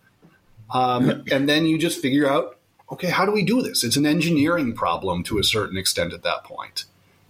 [0.73, 2.59] Um, and then you just figure out,
[2.93, 3.85] okay, how do we do this?
[3.85, 6.85] It's an engineering problem to a certain extent at that point.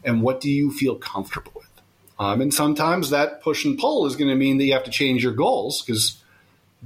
[0.05, 1.66] And what do you feel comfortable with?
[2.19, 4.90] Um, and sometimes that push and pull is going to mean that you have to
[4.90, 6.23] change your goals because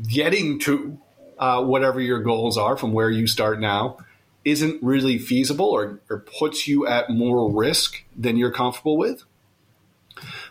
[0.08, 0.98] getting to
[1.38, 3.98] uh, whatever your goals are from where you start now
[4.44, 9.24] isn't really feasible or, or puts you at more risk than you're comfortable with.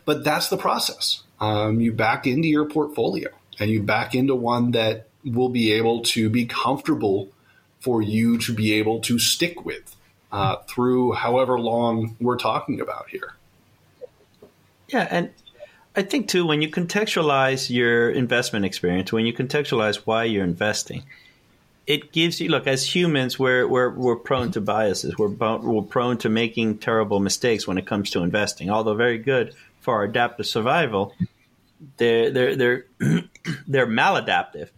[0.05, 1.23] But that's the process.
[1.39, 3.29] Um, you back into your portfolio
[3.59, 7.29] and you back into one that will be able to be comfortable
[7.79, 9.95] for you to be able to stick with
[10.31, 13.35] uh, through however long we're talking about here.
[14.87, 15.31] Yeah, and
[15.95, 21.03] I think too when you contextualize your investment experience, when you contextualize why you're investing,
[21.85, 25.17] it gives you look as humans we're we're, we're prone to biases.
[25.17, 28.69] We're we're prone to making terrible mistakes when it comes to investing.
[28.69, 31.13] Although very good for our adaptive survival,
[31.97, 32.85] they're they're they're
[33.67, 34.69] they're maladaptive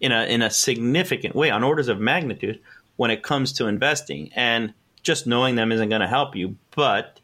[0.00, 2.60] in a in a significant way on orders of magnitude
[2.96, 4.30] when it comes to investing.
[4.34, 7.20] And just knowing them isn't going to help you, but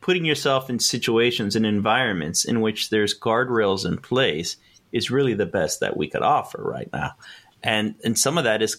[0.00, 4.56] putting yourself in situations and environments in which there's guardrails in place
[4.90, 7.12] is really the best that we could offer right now.
[7.62, 8.78] And and some of that is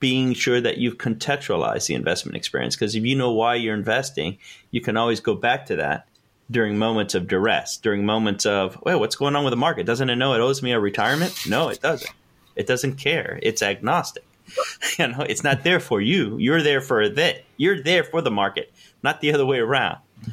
[0.00, 4.38] being sure that you've contextualized the investment experience because if you know why you're investing,
[4.70, 6.06] you can always go back to that
[6.50, 9.86] during moments of duress, during moments of, well, what's going on with the market?
[9.86, 11.34] Doesn't it know it owes me a retirement?
[11.48, 12.10] No, it doesn't.
[12.54, 13.38] It doesn't care.
[13.42, 14.24] It's agnostic.
[14.98, 16.36] you know, it's not there for you.
[16.38, 17.44] You're there for that.
[17.56, 19.98] You're there for the market, not the other way around.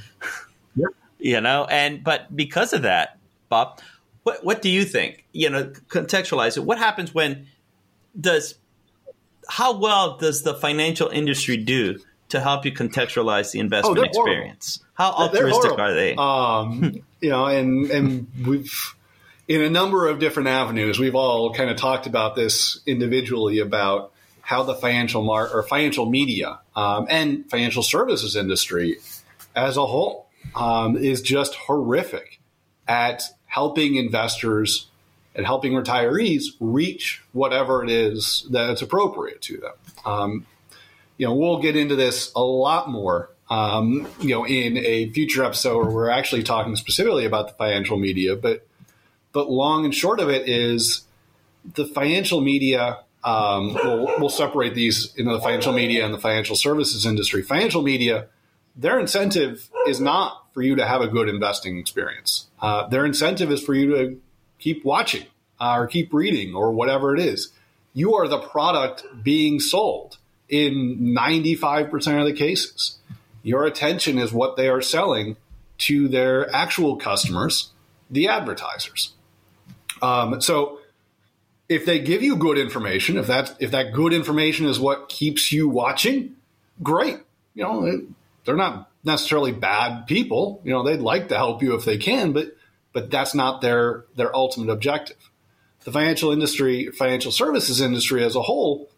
[0.73, 0.89] Yep.
[1.19, 3.17] you know, and but because of that,
[3.49, 3.81] Bob,
[4.23, 5.25] what what do you think?
[5.33, 6.61] You know, contextualize it.
[6.61, 7.47] What happens when
[8.19, 8.55] does
[9.47, 14.79] how well does the financial industry do to help you contextualize the investment oh, experience?
[14.93, 16.15] How altruistic are they?
[16.15, 18.95] Um, you know, and and we've
[19.47, 24.13] in a number of different avenues, we've all kind of talked about this individually about
[24.41, 28.97] how the financial mar- or financial media um, and financial services industry
[29.55, 32.39] as a whole um, is just horrific
[32.87, 34.87] at helping investors
[35.35, 39.73] and helping retirees reach whatever it is that's appropriate to them.
[40.05, 40.45] Um,
[41.17, 45.43] you know, we'll get into this a lot more, um, you know, in a future
[45.43, 48.35] episode where we're actually talking specifically about the financial media.
[48.35, 48.67] But,
[49.31, 51.03] but long and short of it is
[51.75, 52.99] the financial media.
[53.23, 57.43] Um, we'll, we'll separate these into the financial media and the financial services industry.
[57.43, 58.27] Financial media,
[58.75, 62.47] their incentive is not for you to have a good investing experience.
[62.61, 64.19] Uh, their incentive is for you to
[64.61, 65.25] keep watching
[65.59, 67.51] uh, or keep reading or whatever it is.
[67.93, 72.97] You are the product being sold in 95% of the cases.
[73.43, 75.35] Your attention is what they are selling
[75.79, 77.71] to their actual customers,
[78.09, 79.13] the advertisers.
[80.01, 80.79] Um, so
[81.67, 85.51] if they give you good information, if that if that good information is what keeps
[85.51, 86.35] you watching,
[86.83, 87.17] great.
[87.55, 88.01] You know,
[88.45, 90.61] they're not necessarily bad people.
[90.63, 92.55] You know, they'd like to help you if they can, but
[92.93, 95.17] but that's not their their ultimate objective.
[95.83, 98.89] The financial industry, financial services industry as a whole,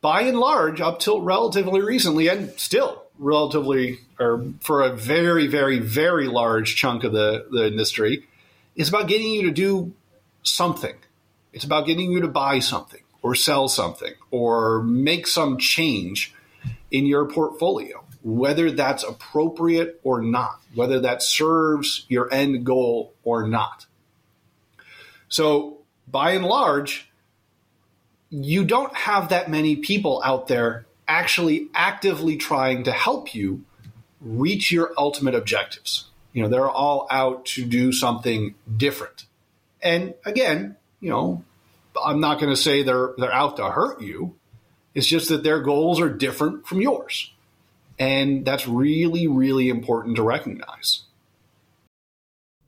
[0.00, 5.78] by and large, up till relatively recently, and still relatively, or for a very, very,
[5.78, 8.26] very large chunk of the, the industry,
[8.76, 9.92] is about getting you to do
[10.42, 10.94] something.
[11.52, 16.32] It's about getting you to buy something or sell something or make some change
[16.90, 23.46] in your portfolio whether that's appropriate or not, whether that serves your end goal or
[23.48, 23.86] not.
[25.28, 25.78] So,
[26.08, 27.08] by and large,
[28.30, 33.64] you don't have that many people out there actually actively trying to help you
[34.20, 36.06] reach your ultimate objectives.
[36.32, 39.24] You know, they're all out to do something different.
[39.82, 41.44] And again, you know,
[42.02, 44.36] I'm not going to say they're they're out to hurt you.
[44.94, 47.32] It's just that their goals are different from yours.
[48.00, 51.02] And that's really, really important to recognize.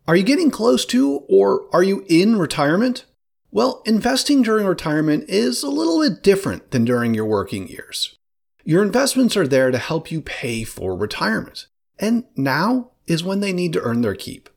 [0.06, 3.06] Are you getting close to or are you in retirement?
[3.50, 8.18] Well, investing during retirement is a little bit different than during your working years.
[8.64, 11.66] Your investments are there to help you pay for retirement,
[11.98, 14.48] and now is when they need to earn their keep.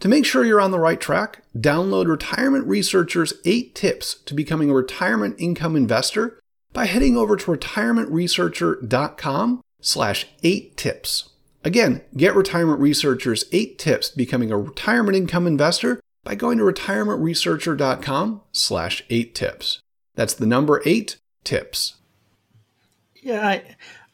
[0.00, 4.70] To make sure you're on the right track, download Retirement Researcher's 8 tips to becoming
[4.70, 6.38] a retirement income investor
[6.72, 11.30] by heading over to retirementresearcher.com slash eight tips.
[11.64, 18.42] Again, get Retirement Researcher's eight tips becoming a retirement income investor by going to retirementresearcher.com
[18.52, 19.80] slash eight tips.
[20.14, 21.94] That's the number eight tips.
[23.22, 23.62] Yeah, I,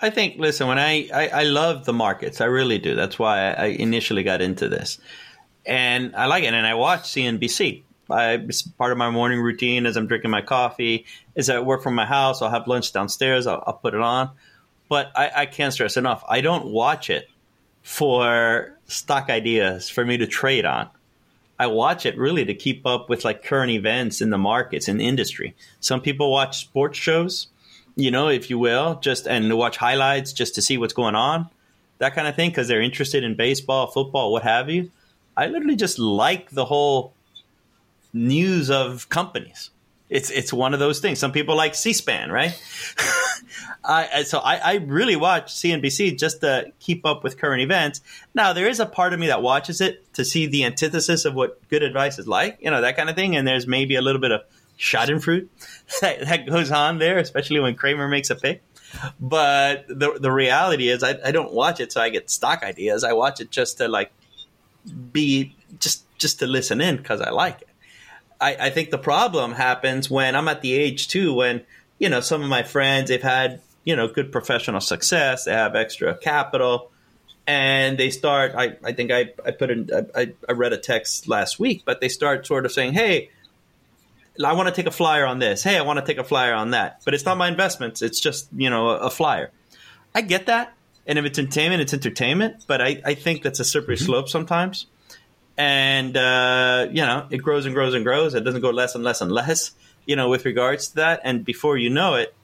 [0.00, 0.38] I think.
[0.38, 2.94] Listen, when I, I I love the markets, I really do.
[2.94, 4.98] That's why I initially got into this,
[5.64, 6.54] and I like it.
[6.54, 7.82] And I watch CNBC.
[8.10, 11.06] I, it's part of my morning routine as I'm drinking my coffee.
[11.36, 13.46] As I work from my house, I'll have lunch downstairs.
[13.46, 14.30] I'll, I'll put it on,
[14.94, 16.22] but I, I can't stress enough.
[16.28, 17.28] I don't watch it
[17.82, 20.88] for stock ideas for me to trade on.
[21.58, 24.98] I watch it really to keep up with like current events in the markets in
[24.98, 25.56] the industry.
[25.80, 27.48] Some people watch sports shows,
[27.96, 31.48] you know, if you will, just and watch highlights just to see what's going on,
[31.98, 34.92] that kind of thing, because they're interested in baseball, football, what have you.
[35.36, 37.14] I literally just like the whole
[38.12, 39.70] news of companies.
[40.10, 41.18] It's it's one of those things.
[41.18, 42.52] Some people like C-SPAN, right?
[43.84, 48.00] I, so I, I, really watch CNBC just to keep up with current events.
[48.34, 51.34] Now there is a part of me that watches it to see the antithesis of
[51.34, 53.36] what good advice is like, you know, that kind of thing.
[53.36, 54.42] And there's maybe a little bit of
[54.78, 55.48] Schadenfreude
[56.00, 58.62] that, that goes on there, especially when Cramer makes a pick.
[59.20, 63.04] But the the reality is, I, I don't watch it so I get stock ideas.
[63.04, 64.12] I watch it just to like
[65.12, 67.68] be just just to listen in because I like it.
[68.44, 71.62] I, I think the problem happens when I'm at the age too when
[71.98, 75.74] you know some of my friends they've had you know good professional success, they have
[75.74, 76.90] extra capital,
[77.46, 78.54] and they start.
[78.54, 82.02] I, I think I, I put in I, I read a text last week, but
[82.02, 83.30] they start sort of saying, hey.
[84.44, 85.62] I want to take a flyer on this.
[85.62, 87.02] Hey, I want to take a flyer on that.
[87.04, 88.02] But it's not my investments.
[88.02, 89.52] It's just, you know, a, a flyer.
[90.12, 90.74] I get that.
[91.06, 92.64] And if it's entertainment, it's entertainment.
[92.66, 94.06] But I, I think that's a slippery mm-hmm.
[94.06, 94.86] slope sometimes
[95.56, 98.34] and uh, you know it grows and grows and grows.
[98.34, 99.72] It doesn't go less and less and less,
[100.06, 101.20] you know, with regards to that.
[101.24, 102.34] And before you know it,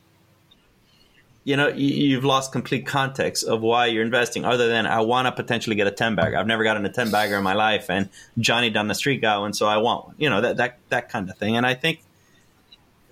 [1.44, 4.44] you know you, have lost complete context of why you're investing.
[4.44, 6.36] Other than I want to potentially get a ten bagger.
[6.36, 8.08] I've never gotten a ten bagger in my life, and
[8.38, 10.14] Johnny down the street got one, so I want one.
[10.18, 11.56] You know that that that kind of thing.
[11.56, 12.02] And I think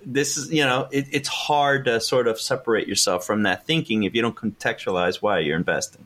[0.05, 4.03] this is you know it, it's hard to sort of separate yourself from that thinking
[4.03, 6.05] if you don't contextualize why you're investing.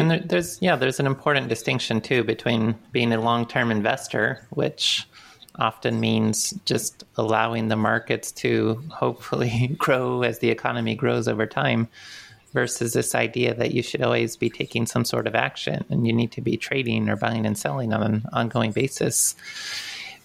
[0.00, 5.06] And there, there's yeah, there's an important distinction too between being a long-term investor, which
[5.56, 11.88] often means just allowing the markets to hopefully grow as the economy grows over time
[12.52, 16.12] versus this idea that you should always be taking some sort of action and you
[16.12, 19.34] need to be trading or buying and selling on an ongoing basis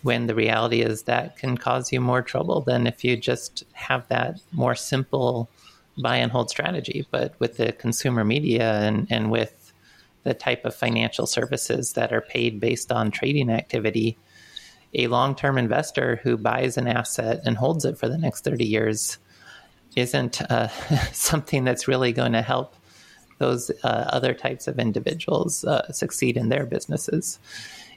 [0.03, 4.07] when the reality is that can cause you more trouble than if you just have
[4.07, 5.49] that more simple
[6.01, 7.05] buy and hold strategy.
[7.11, 9.73] But with the consumer media and, and with
[10.23, 14.17] the type of financial services that are paid based on trading activity,
[14.93, 18.65] a long term investor who buys an asset and holds it for the next 30
[18.65, 19.17] years
[19.95, 20.67] isn't uh,
[21.11, 22.75] something that's really going to help
[23.37, 27.39] those uh, other types of individuals uh, succeed in their businesses.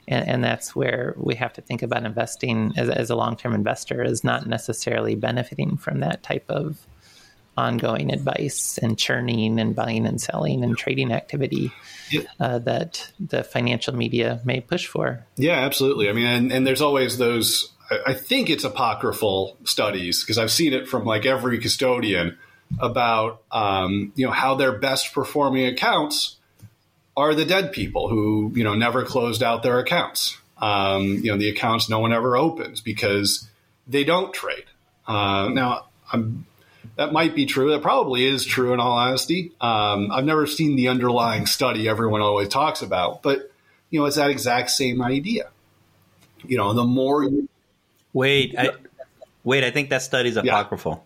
[0.07, 3.53] And, and, that's where we have to think about investing as, as a long term
[3.53, 6.85] investor is not necessarily benefiting from that type of
[7.57, 11.71] ongoing advice and churning and buying and selling and trading activity
[12.39, 15.25] uh, that the financial media may push for.
[15.35, 16.09] Yeah, absolutely.
[16.09, 17.71] I mean, and, and there's always those.
[18.05, 22.37] I think it's apocryphal studies because I've seen it from like every custodian
[22.79, 26.37] about um, you know how their best performing accounts
[27.15, 30.37] are the dead people who you know never closed out their accounts.
[30.57, 33.47] Um, you know the accounts no one ever opens because
[33.87, 34.65] they don't trade.
[35.05, 36.45] Uh, now I'm
[36.95, 37.71] that might be true.
[37.71, 39.51] That probably is true in all honesty.
[39.59, 43.51] Um, I've never seen the underlying study everyone always talks about, but
[43.89, 45.49] you know, it's that exact same idea.
[46.45, 47.47] You know, the more you
[48.11, 48.71] wait, I,
[49.43, 51.05] wait, I think that study's apocryphal.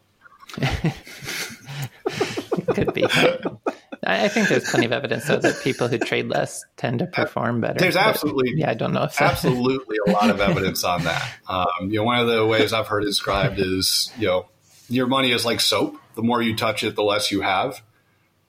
[0.57, 0.91] Yeah.
[2.77, 3.05] could be.
[4.03, 7.61] I think there's plenty of evidence though that people who trade less tend to perform
[7.61, 7.79] better.
[7.79, 11.33] There's absolutely, yeah, I don't know if absolutely a lot of evidence on that.
[11.47, 14.47] Um, you know, one of the ways I've heard it described is, you know,
[14.89, 15.97] your money is like soap.
[16.15, 17.81] The more you touch it, the less you have.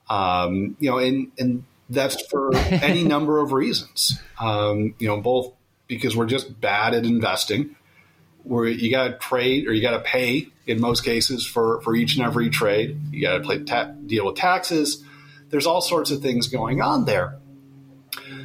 [0.09, 4.19] Um, you know, and and that's for any number of reasons.
[4.39, 5.53] Um, you know, both
[5.87, 7.75] because we're just bad at investing.
[8.43, 11.95] Where you got to trade or you got to pay in most cases for for
[11.95, 12.97] each and every trade.
[13.11, 15.03] You got to play ta- deal with taxes.
[15.49, 17.37] There's all sorts of things going on there.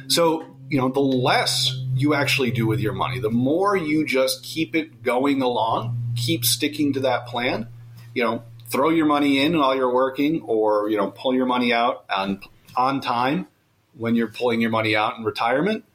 [0.07, 4.43] So you know, the less you actually do with your money, the more you just
[4.43, 7.67] keep it going along, keep sticking to that plan,
[8.15, 11.71] you know, throw your money in while you're working or, you know, pull your money
[11.71, 12.39] out on,
[12.75, 13.47] on time
[13.95, 15.85] when you're pulling your money out in retirement.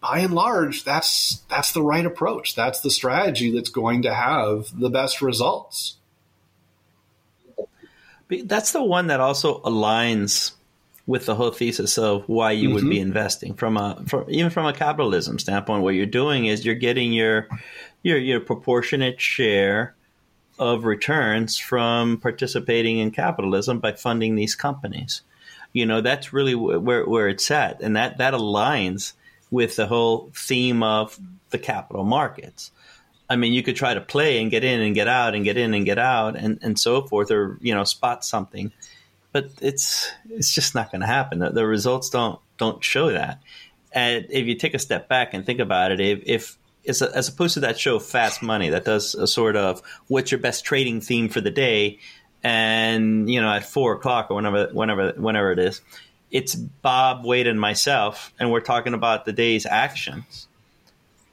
[0.00, 2.54] By and large, that's that's the right approach.
[2.54, 5.96] That's the strategy that's going to have the best results.
[8.28, 10.52] That's the one that also aligns
[11.06, 12.74] with the whole thesis of why you mm-hmm.
[12.74, 13.06] would be mm-hmm.
[13.06, 15.82] investing from a from, even from a capitalism standpoint.
[15.82, 17.48] What you're doing is you're getting your
[18.02, 19.94] your your proportionate share
[20.58, 25.22] of returns from participating in capitalism by funding these companies.
[25.72, 29.14] You know, that's really where where it's at, and that that aligns
[29.50, 31.18] with the whole theme of
[31.50, 32.70] the capital markets.
[33.28, 35.56] I mean, you could try to play and get in and get out and get
[35.56, 38.72] in and get out and, and so forth, or you know, spot something,
[39.32, 41.38] but it's it's just not going to happen.
[41.38, 43.40] The, the, results don't don't show that.
[43.92, 47.54] And if you take a step back and think about it, if, if as, opposed
[47.54, 51.28] to that show Fast Money that does a sort of what's your best trading theme
[51.28, 51.98] for the day,
[52.42, 55.80] and you know at four o'clock or whenever whenever whenever it is,
[56.30, 60.46] it's Bob Wade and myself, and we're talking about the day's actions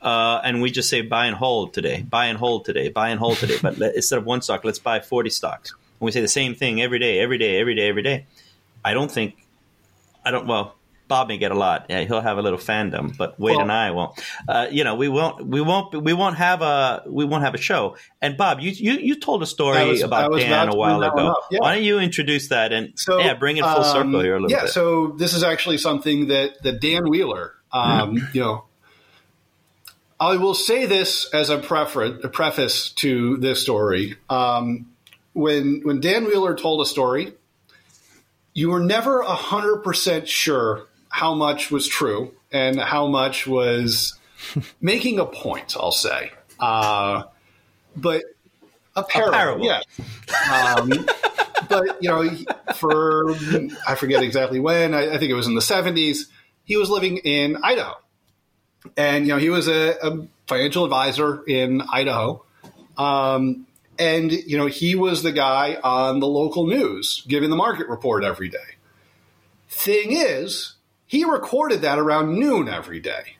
[0.02, 3.20] uh, and we just say buy and hold today, buy and hold today, buy and
[3.20, 3.58] hold today.
[3.62, 5.72] But let, instead of one stock, let's buy 40 stocks.
[5.72, 8.26] And we say the same thing every day, every day, every day, every day.
[8.84, 9.36] I don't think,
[10.26, 10.76] I don't, well,
[11.12, 11.88] Bob may get a lot.
[11.89, 14.18] Yeah, he'll have a little fandom, but Wade well, and I won't.
[14.47, 17.57] Uh, you know, we won't, we won't, we won't have a, we won't have a
[17.57, 17.97] show.
[18.22, 21.36] And Bob, you you, you told a story was, about Dan a while ago.
[21.51, 21.59] Yeah.
[21.59, 24.39] Why don't you introduce that and so, yeah, bring it full um, circle here a
[24.39, 24.68] little yeah, bit.
[24.68, 28.26] Yeah, so this is actually something that that Dan Wheeler, um, mm-hmm.
[28.32, 28.64] you know,
[30.18, 34.16] I will say this as a, prefer- a preface to this story.
[34.30, 34.93] Um,
[35.34, 37.34] when when Dan Wheeler told a story,
[38.53, 44.18] you were never hundred percent sure how much was true and how much was
[44.82, 45.76] making a point.
[45.78, 47.24] I'll say, uh,
[47.95, 48.24] but
[48.95, 49.66] a parable, a parable.
[49.66, 49.82] yeah.
[50.51, 50.89] Um,
[51.70, 52.28] but you know,
[52.76, 53.32] for
[53.88, 54.93] I forget exactly when.
[54.93, 56.30] I, I think it was in the seventies.
[56.64, 57.95] He was living in Idaho
[58.97, 62.43] and you know he was a, a financial advisor in Idaho,
[62.97, 63.68] um,
[63.99, 68.24] and you know he was the guy on the local news giving the market report
[68.24, 68.57] every day.
[69.70, 70.74] Thing is,
[71.12, 73.36] he recorded that around noon every day.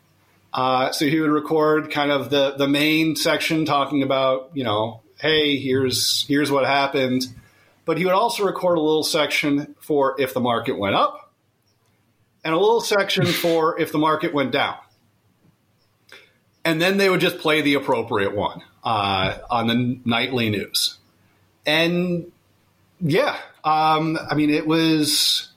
[0.52, 5.00] Uh, so he would record kind of the the main section talking about you know
[5.18, 7.24] hey here's here's what happened,
[7.86, 11.32] but he would also record a little section for if the market went up,
[12.44, 14.76] and a little section for if the market went down
[16.64, 20.98] and then they would just play the appropriate one uh, on the nightly news.
[21.66, 22.30] And
[23.00, 25.48] yeah, um, I mean, it was.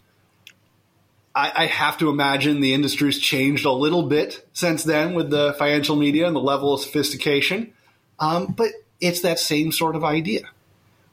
[1.36, 5.54] I, I, have to imagine the industry's changed a little bit since then with the
[5.60, 7.74] financial media and the level of sophistication.
[8.20, 8.72] Um, but
[9.02, 10.44] it's that same sort of idea.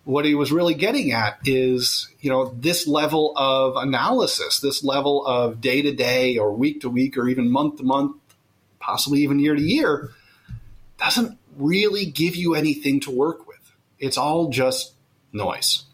[0.04, 5.26] What he was really getting at is, you know, this level of analysis, this level
[5.26, 8.16] of day to day or week to week or even month to month
[8.82, 10.10] possibly even year to year,
[10.98, 13.72] doesn't really give you anything to work with.
[13.98, 14.92] It's all just
[15.32, 15.84] noise.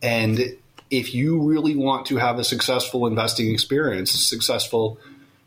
[0.00, 0.56] And
[0.90, 4.98] if you really want to have a successful investing experience, a successful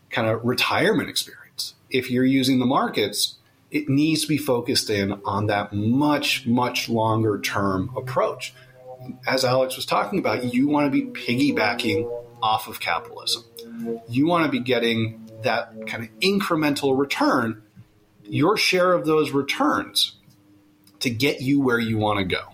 [0.09, 3.37] kind of retirement experience, if you're using the markets,
[3.71, 8.53] it needs to be focused in on that much, much longer term approach.
[9.25, 12.09] As Alex was talking about, you want to be piggybacking
[12.41, 13.43] off of capitalism.
[14.09, 17.63] You want to be getting that kind of incremental return,
[18.23, 20.15] your share of those returns
[20.99, 22.50] to get you where you want to go.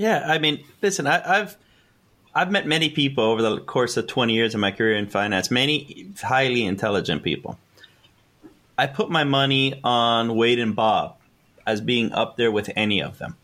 [0.00, 1.56] Yeah, I mean, listen, I, have
[2.34, 5.50] I've met many people over the course of 20 years of my career in finance,
[5.50, 7.58] many highly intelligent people.
[8.78, 11.16] I put my money on Wade and Bob
[11.66, 13.36] as being up there with any of them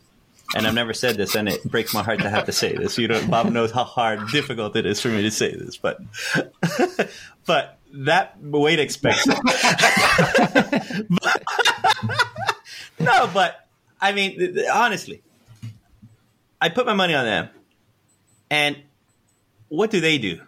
[0.55, 2.97] and I've never said this, and it breaks my heart to have to say this.
[2.97, 5.99] You know, Bob knows how hard, difficult it is for me to say this, but
[7.45, 11.05] but that Wade expects it.
[11.09, 11.43] but,
[12.99, 13.67] no, but
[13.99, 15.21] I mean, honestly,
[16.59, 17.49] I put my money on them,
[18.49, 18.77] and
[19.67, 20.41] what do they do?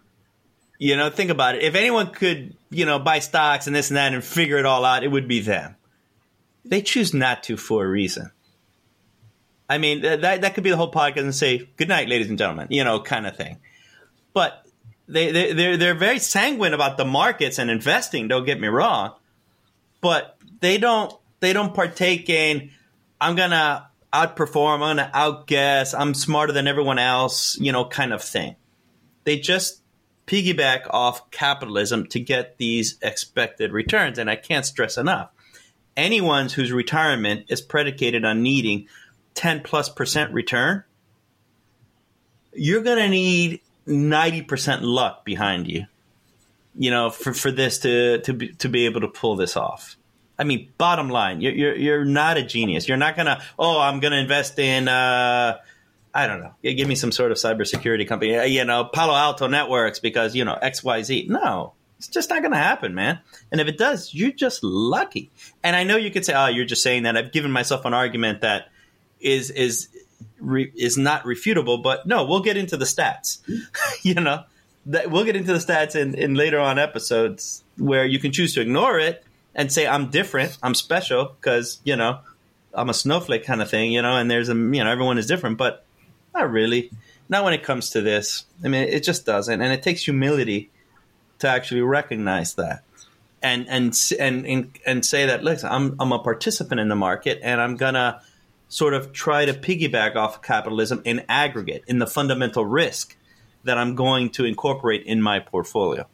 [0.77, 1.63] You know, think about it.
[1.63, 4.85] If anyone could, you know, buy stocks and this and that and figure it all
[4.85, 5.75] out, it would be them.
[6.63, 8.31] They choose not to for a reason
[9.69, 12.39] I mean, that that could be the whole podcast and say good night, ladies and
[12.39, 13.59] gentlemen, you know, kind of thing.
[14.33, 14.65] But
[15.07, 18.27] they they they're they're very sanguine about the markets and investing.
[18.27, 19.13] Don't get me wrong,
[20.01, 22.71] but they don't they don't partake in.
[23.21, 24.75] I'm gonna outperform.
[24.75, 25.93] I'm gonna outguess.
[25.93, 27.57] I'm smarter than everyone else.
[27.59, 28.55] You know, kind of thing.
[29.23, 29.81] They just
[30.27, 35.31] piggyback off capitalism to get these expected returns, and I can't stress enough.
[35.97, 38.87] Anyone's whose retirement is predicated on needing
[39.33, 40.83] 10 plus percent return,
[42.53, 45.85] you're going to need 90% luck behind you,
[46.75, 49.97] you know, for, for this to, to be, to be able to pull this off.
[50.39, 52.87] I mean, bottom line, you're, you're, you're not a genius.
[52.87, 55.57] You're not going to, oh, I'm going to invest in, uh,
[56.13, 59.47] I don't know, give me some sort of cybersecurity company, uh, you know, Palo Alto
[59.47, 61.27] Networks because, you know, XYZ.
[61.27, 63.19] No, It's just not going to happen, man.
[63.51, 65.29] And if it does, you're just lucky.
[65.61, 67.93] And I know you could say, "Oh, you're just saying that." I've given myself an
[67.93, 68.69] argument that
[69.19, 69.89] is is
[70.39, 73.39] re, is not refutable, but no, we'll get into the stats.
[74.01, 74.45] you know,
[74.85, 78.53] that we'll get into the stats in, in later on episodes where you can choose
[78.53, 79.23] to ignore it
[79.55, 82.19] and say I'm different, I'm special because you know
[82.73, 85.27] I'm a snowflake kind of thing, you know, and there's a you know everyone is
[85.27, 85.85] different, but
[86.33, 86.91] not really.
[87.31, 88.45] Not when it comes to this.
[88.63, 90.71] I mean, it just doesn't, and it takes humility
[91.39, 92.83] to actually recognize that
[93.41, 97.39] and and and and, and say that listen I'm I'm a participant in the market
[97.41, 98.21] and I'm gonna
[98.67, 103.15] sort of try to piggyback off of capitalism in aggregate in the fundamental risk
[103.63, 106.07] that I'm going to incorporate in my portfolio.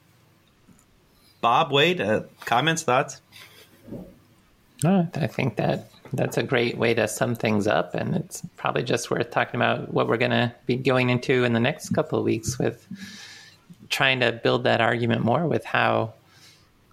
[1.42, 3.22] Bob, Wade, uh, comments, thoughts?
[4.88, 9.12] I think that that's a great way to sum things up, and it's probably just
[9.12, 12.26] worth talking about what we're going to be going into in the next couple of
[12.26, 12.88] weeks with
[13.90, 16.14] trying to build that argument more with how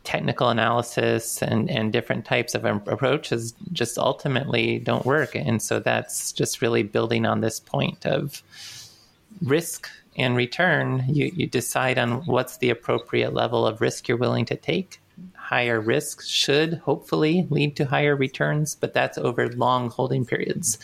[0.05, 5.35] technical analysis and, and different types of approaches just ultimately don't work.
[5.35, 8.43] And so that's just really building on this point of
[9.43, 11.05] risk and return.
[11.09, 15.01] You, you decide on what's the appropriate level of risk you're willing to take.
[15.35, 20.79] Higher risk should hopefully lead to higher returns, but that's over long holding periods.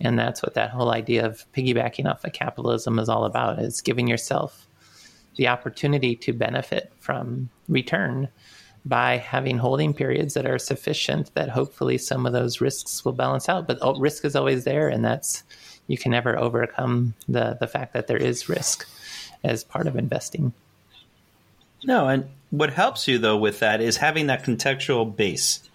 [0.00, 3.80] And that's what that whole idea of piggybacking off of capitalism is all about is
[3.80, 4.66] giving yourself
[5.36, 8.28] the opportunity to benefit from return
[8.86, 13.48] by having holding periods that are sufficient that hopefully some of those risks will balance
[13.48, 13.66] out.
[13.66, 15.42] But oh, risk is always there, and that's
[15.88, 18.88] you can never overcome the the fact that there is risk
[19.42, 20.52] as part of investing.
[21.84, 25.68] No, and what helps you though with that is having that contextual base,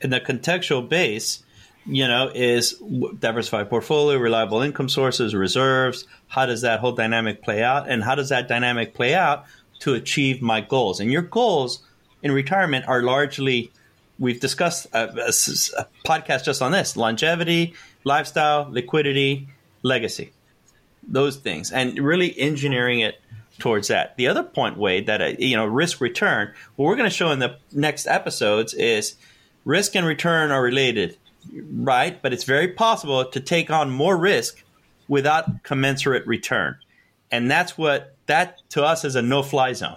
[0.00, 1.42] and the contextual base,
[1.84, 2.80] you know, is
[3.18, 6.06] diversified portfolio, reliable income sources, reserves.
[6.28, 9.46] How does that whole dynamic play out, and how does that dynamic play out
[9.80, 11.00] to achieve my goals?
[11.00, 11.82] And your goals
[12.22, 13.72] in retirement are largely
[14.18, 17.74] we've discussed a, a, a, podcast just on this longevity
[18.04, 19.48] lifestyle liquidity
[19.82, 20.32] legacy
[21.06, 23.20] those things and really engineering it
[23.58, 27.08] towards that the other point wade that uh, you know risk return what we're going
[27.08, 29.16] to show in the next episodes is
[29.64, 31.16] risk and return are related
[31.52, 34.62] right but it's very possible to take on more risk
[35.08, 36.76] without commensurate return
[37.30, 39.96] and that's what that to us is a no fly zone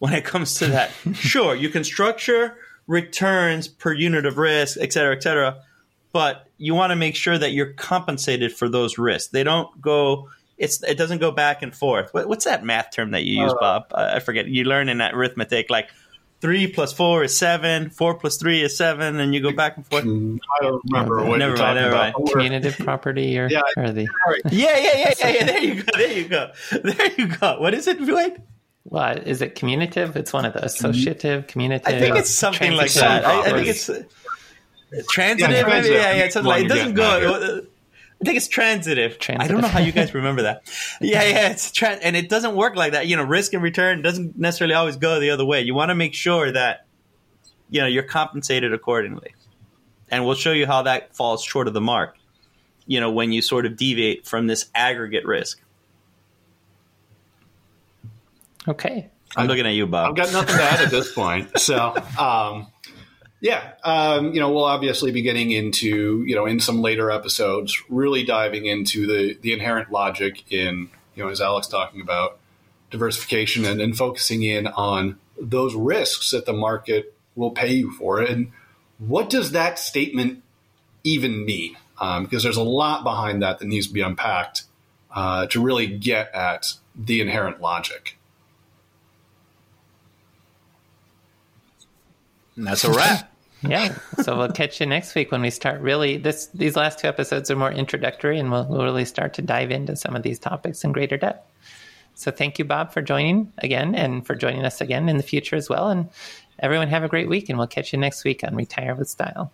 [0.00, 0.90] when it comes to that.
[1.14, 2.56] sure, you can structure
[2.86, 5.62] returns per unit of risk, et cetera, et cetera,
[6.12, 9.30] but you want to make sure that you're compensated for those risks.
[9.30, 10.28] They don't go.
[10.60, 12.12] It's it doesn't go back and forth.
[12.12, 13.86] What, what's that math term that you use, uh, Bob?
[13.90, 14.46] Uh, I forget.
[14.46, 15.88] You learn in that arithmetic like
[16.40, 19.86] three plus four is seven, four plus three is seven, and you go back and
[19.86, 20.04] forth.
[20.04, 22.14] I don't remember what never you're mind, never about.
[22.18, 22.28] mind.
[22.28, 24.02] Commutative property or, yeah, or the
[24.50, 25.44] yeah, yeah, yeah, yeah, yeah.
[25.46, 25.92] There you go.
[25.96, 26.50] There you go.
[26.82, 27.60] There you go.
[27.60, 28.42] What is it, Wade?
[28.84, 30.16] Well, is it commutative?
[30.16, 31.86] It's one of the associative, commutative.
[31.86, 33.24] I think it's something like that.
[33.24, 34.02] I, I, think it's uh,
[35.08, 35.56] transitive.
[35.56, 35.88] Yeah, maybe.
[35.88, 36.24] Yeah, yeah.
[36.24, 37.62] It's like, it doesn't go.
[38.20, 39.18] I think it's transitive.
[39.18, 39.50] transitive.
[39.50, 40.70] I don't know how you guys remember that.
[41.00, 43.06] yeah, yeah, it's tra- and it doesn't work like that.
[43.06, 45.62] You know, risk and return doesn't necessarily always go the other way.
[45.62, 46.86] You want to make sure that
[47.70, 49.34] you know you're compensated accordingly,
[50.10, 52.16] and we'll show you how that falls short of the mark.
[52.86, 55.60] You know, when you sort of deviate from this aggregate risk.
[58.68, 59.08] Okay.
[59.36, 60.10] I'm looking at you, Bob.
[60.10, 61.58] I've got nothing to add at this point.
[61.58, 62.66] So, um,
[63.40, 67.82] yeah, um, you know, we'll obviously be getting into, you know, in some later episodes,
[67.88, 72.38] really diving into the the inherent logic in, you know, as Alex talking about
[72.90, 78.20] diversification and, and focusing in on those risks that the market will pay you for,
[78.20, 78.52] and
[78.98, 80.42] what does that statement
[81.02, 81.76] even mean?
[81.98, 84.64] Um, because there's a lot behind that that needs to be unpacked
[85.14, 88.18] uh, to really get at the inherent logic.
[92.60, 93.32] And that's a wrap.
[93.62, 93.96] yeah.
[94.22, 97.50] So we'll catch you next week when we start really this these last two episodes
[97.50, 100.84] are more introductory and we'll, we'll really start to dive into some of these topics
[100.84, 101.50] in greater depth.
[102.14, 105.56] So thank you, Bob, for joining again and for joining us again in the future
[105.56, 105.88] as well.
[105.88, 106.10] And
[106.58, 109.50] everyone have a great week and we'll catch you next week on Retire with Style.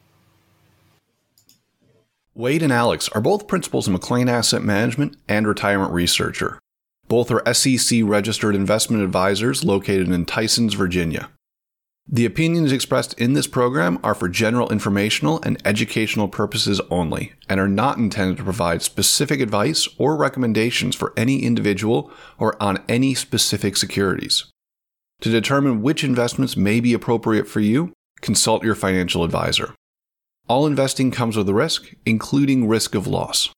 [2.35, 6.59] Wade and Alex are both principals in McLean Asset Management and retirement researcher.
[7.07, 11.31] Both are SEC registered investment advisors located in Tysons, Virginia.
[12.09, 17.59] The opinions expressed in this program are for general informational and educational purposes only and
[17.59, 23.15] are not intended to provide specific advice or recommendations for any individual or on any
[23.15, 24.45] specific securities.
[25.23, 29.75] To determine which investments may be appropriate for you, consult your financial advisor.
[30.49, 33.51] All investing comes with a risk, including risk of loss.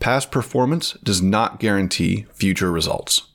[0.00, 3.28] Past performance does not guarantee future results.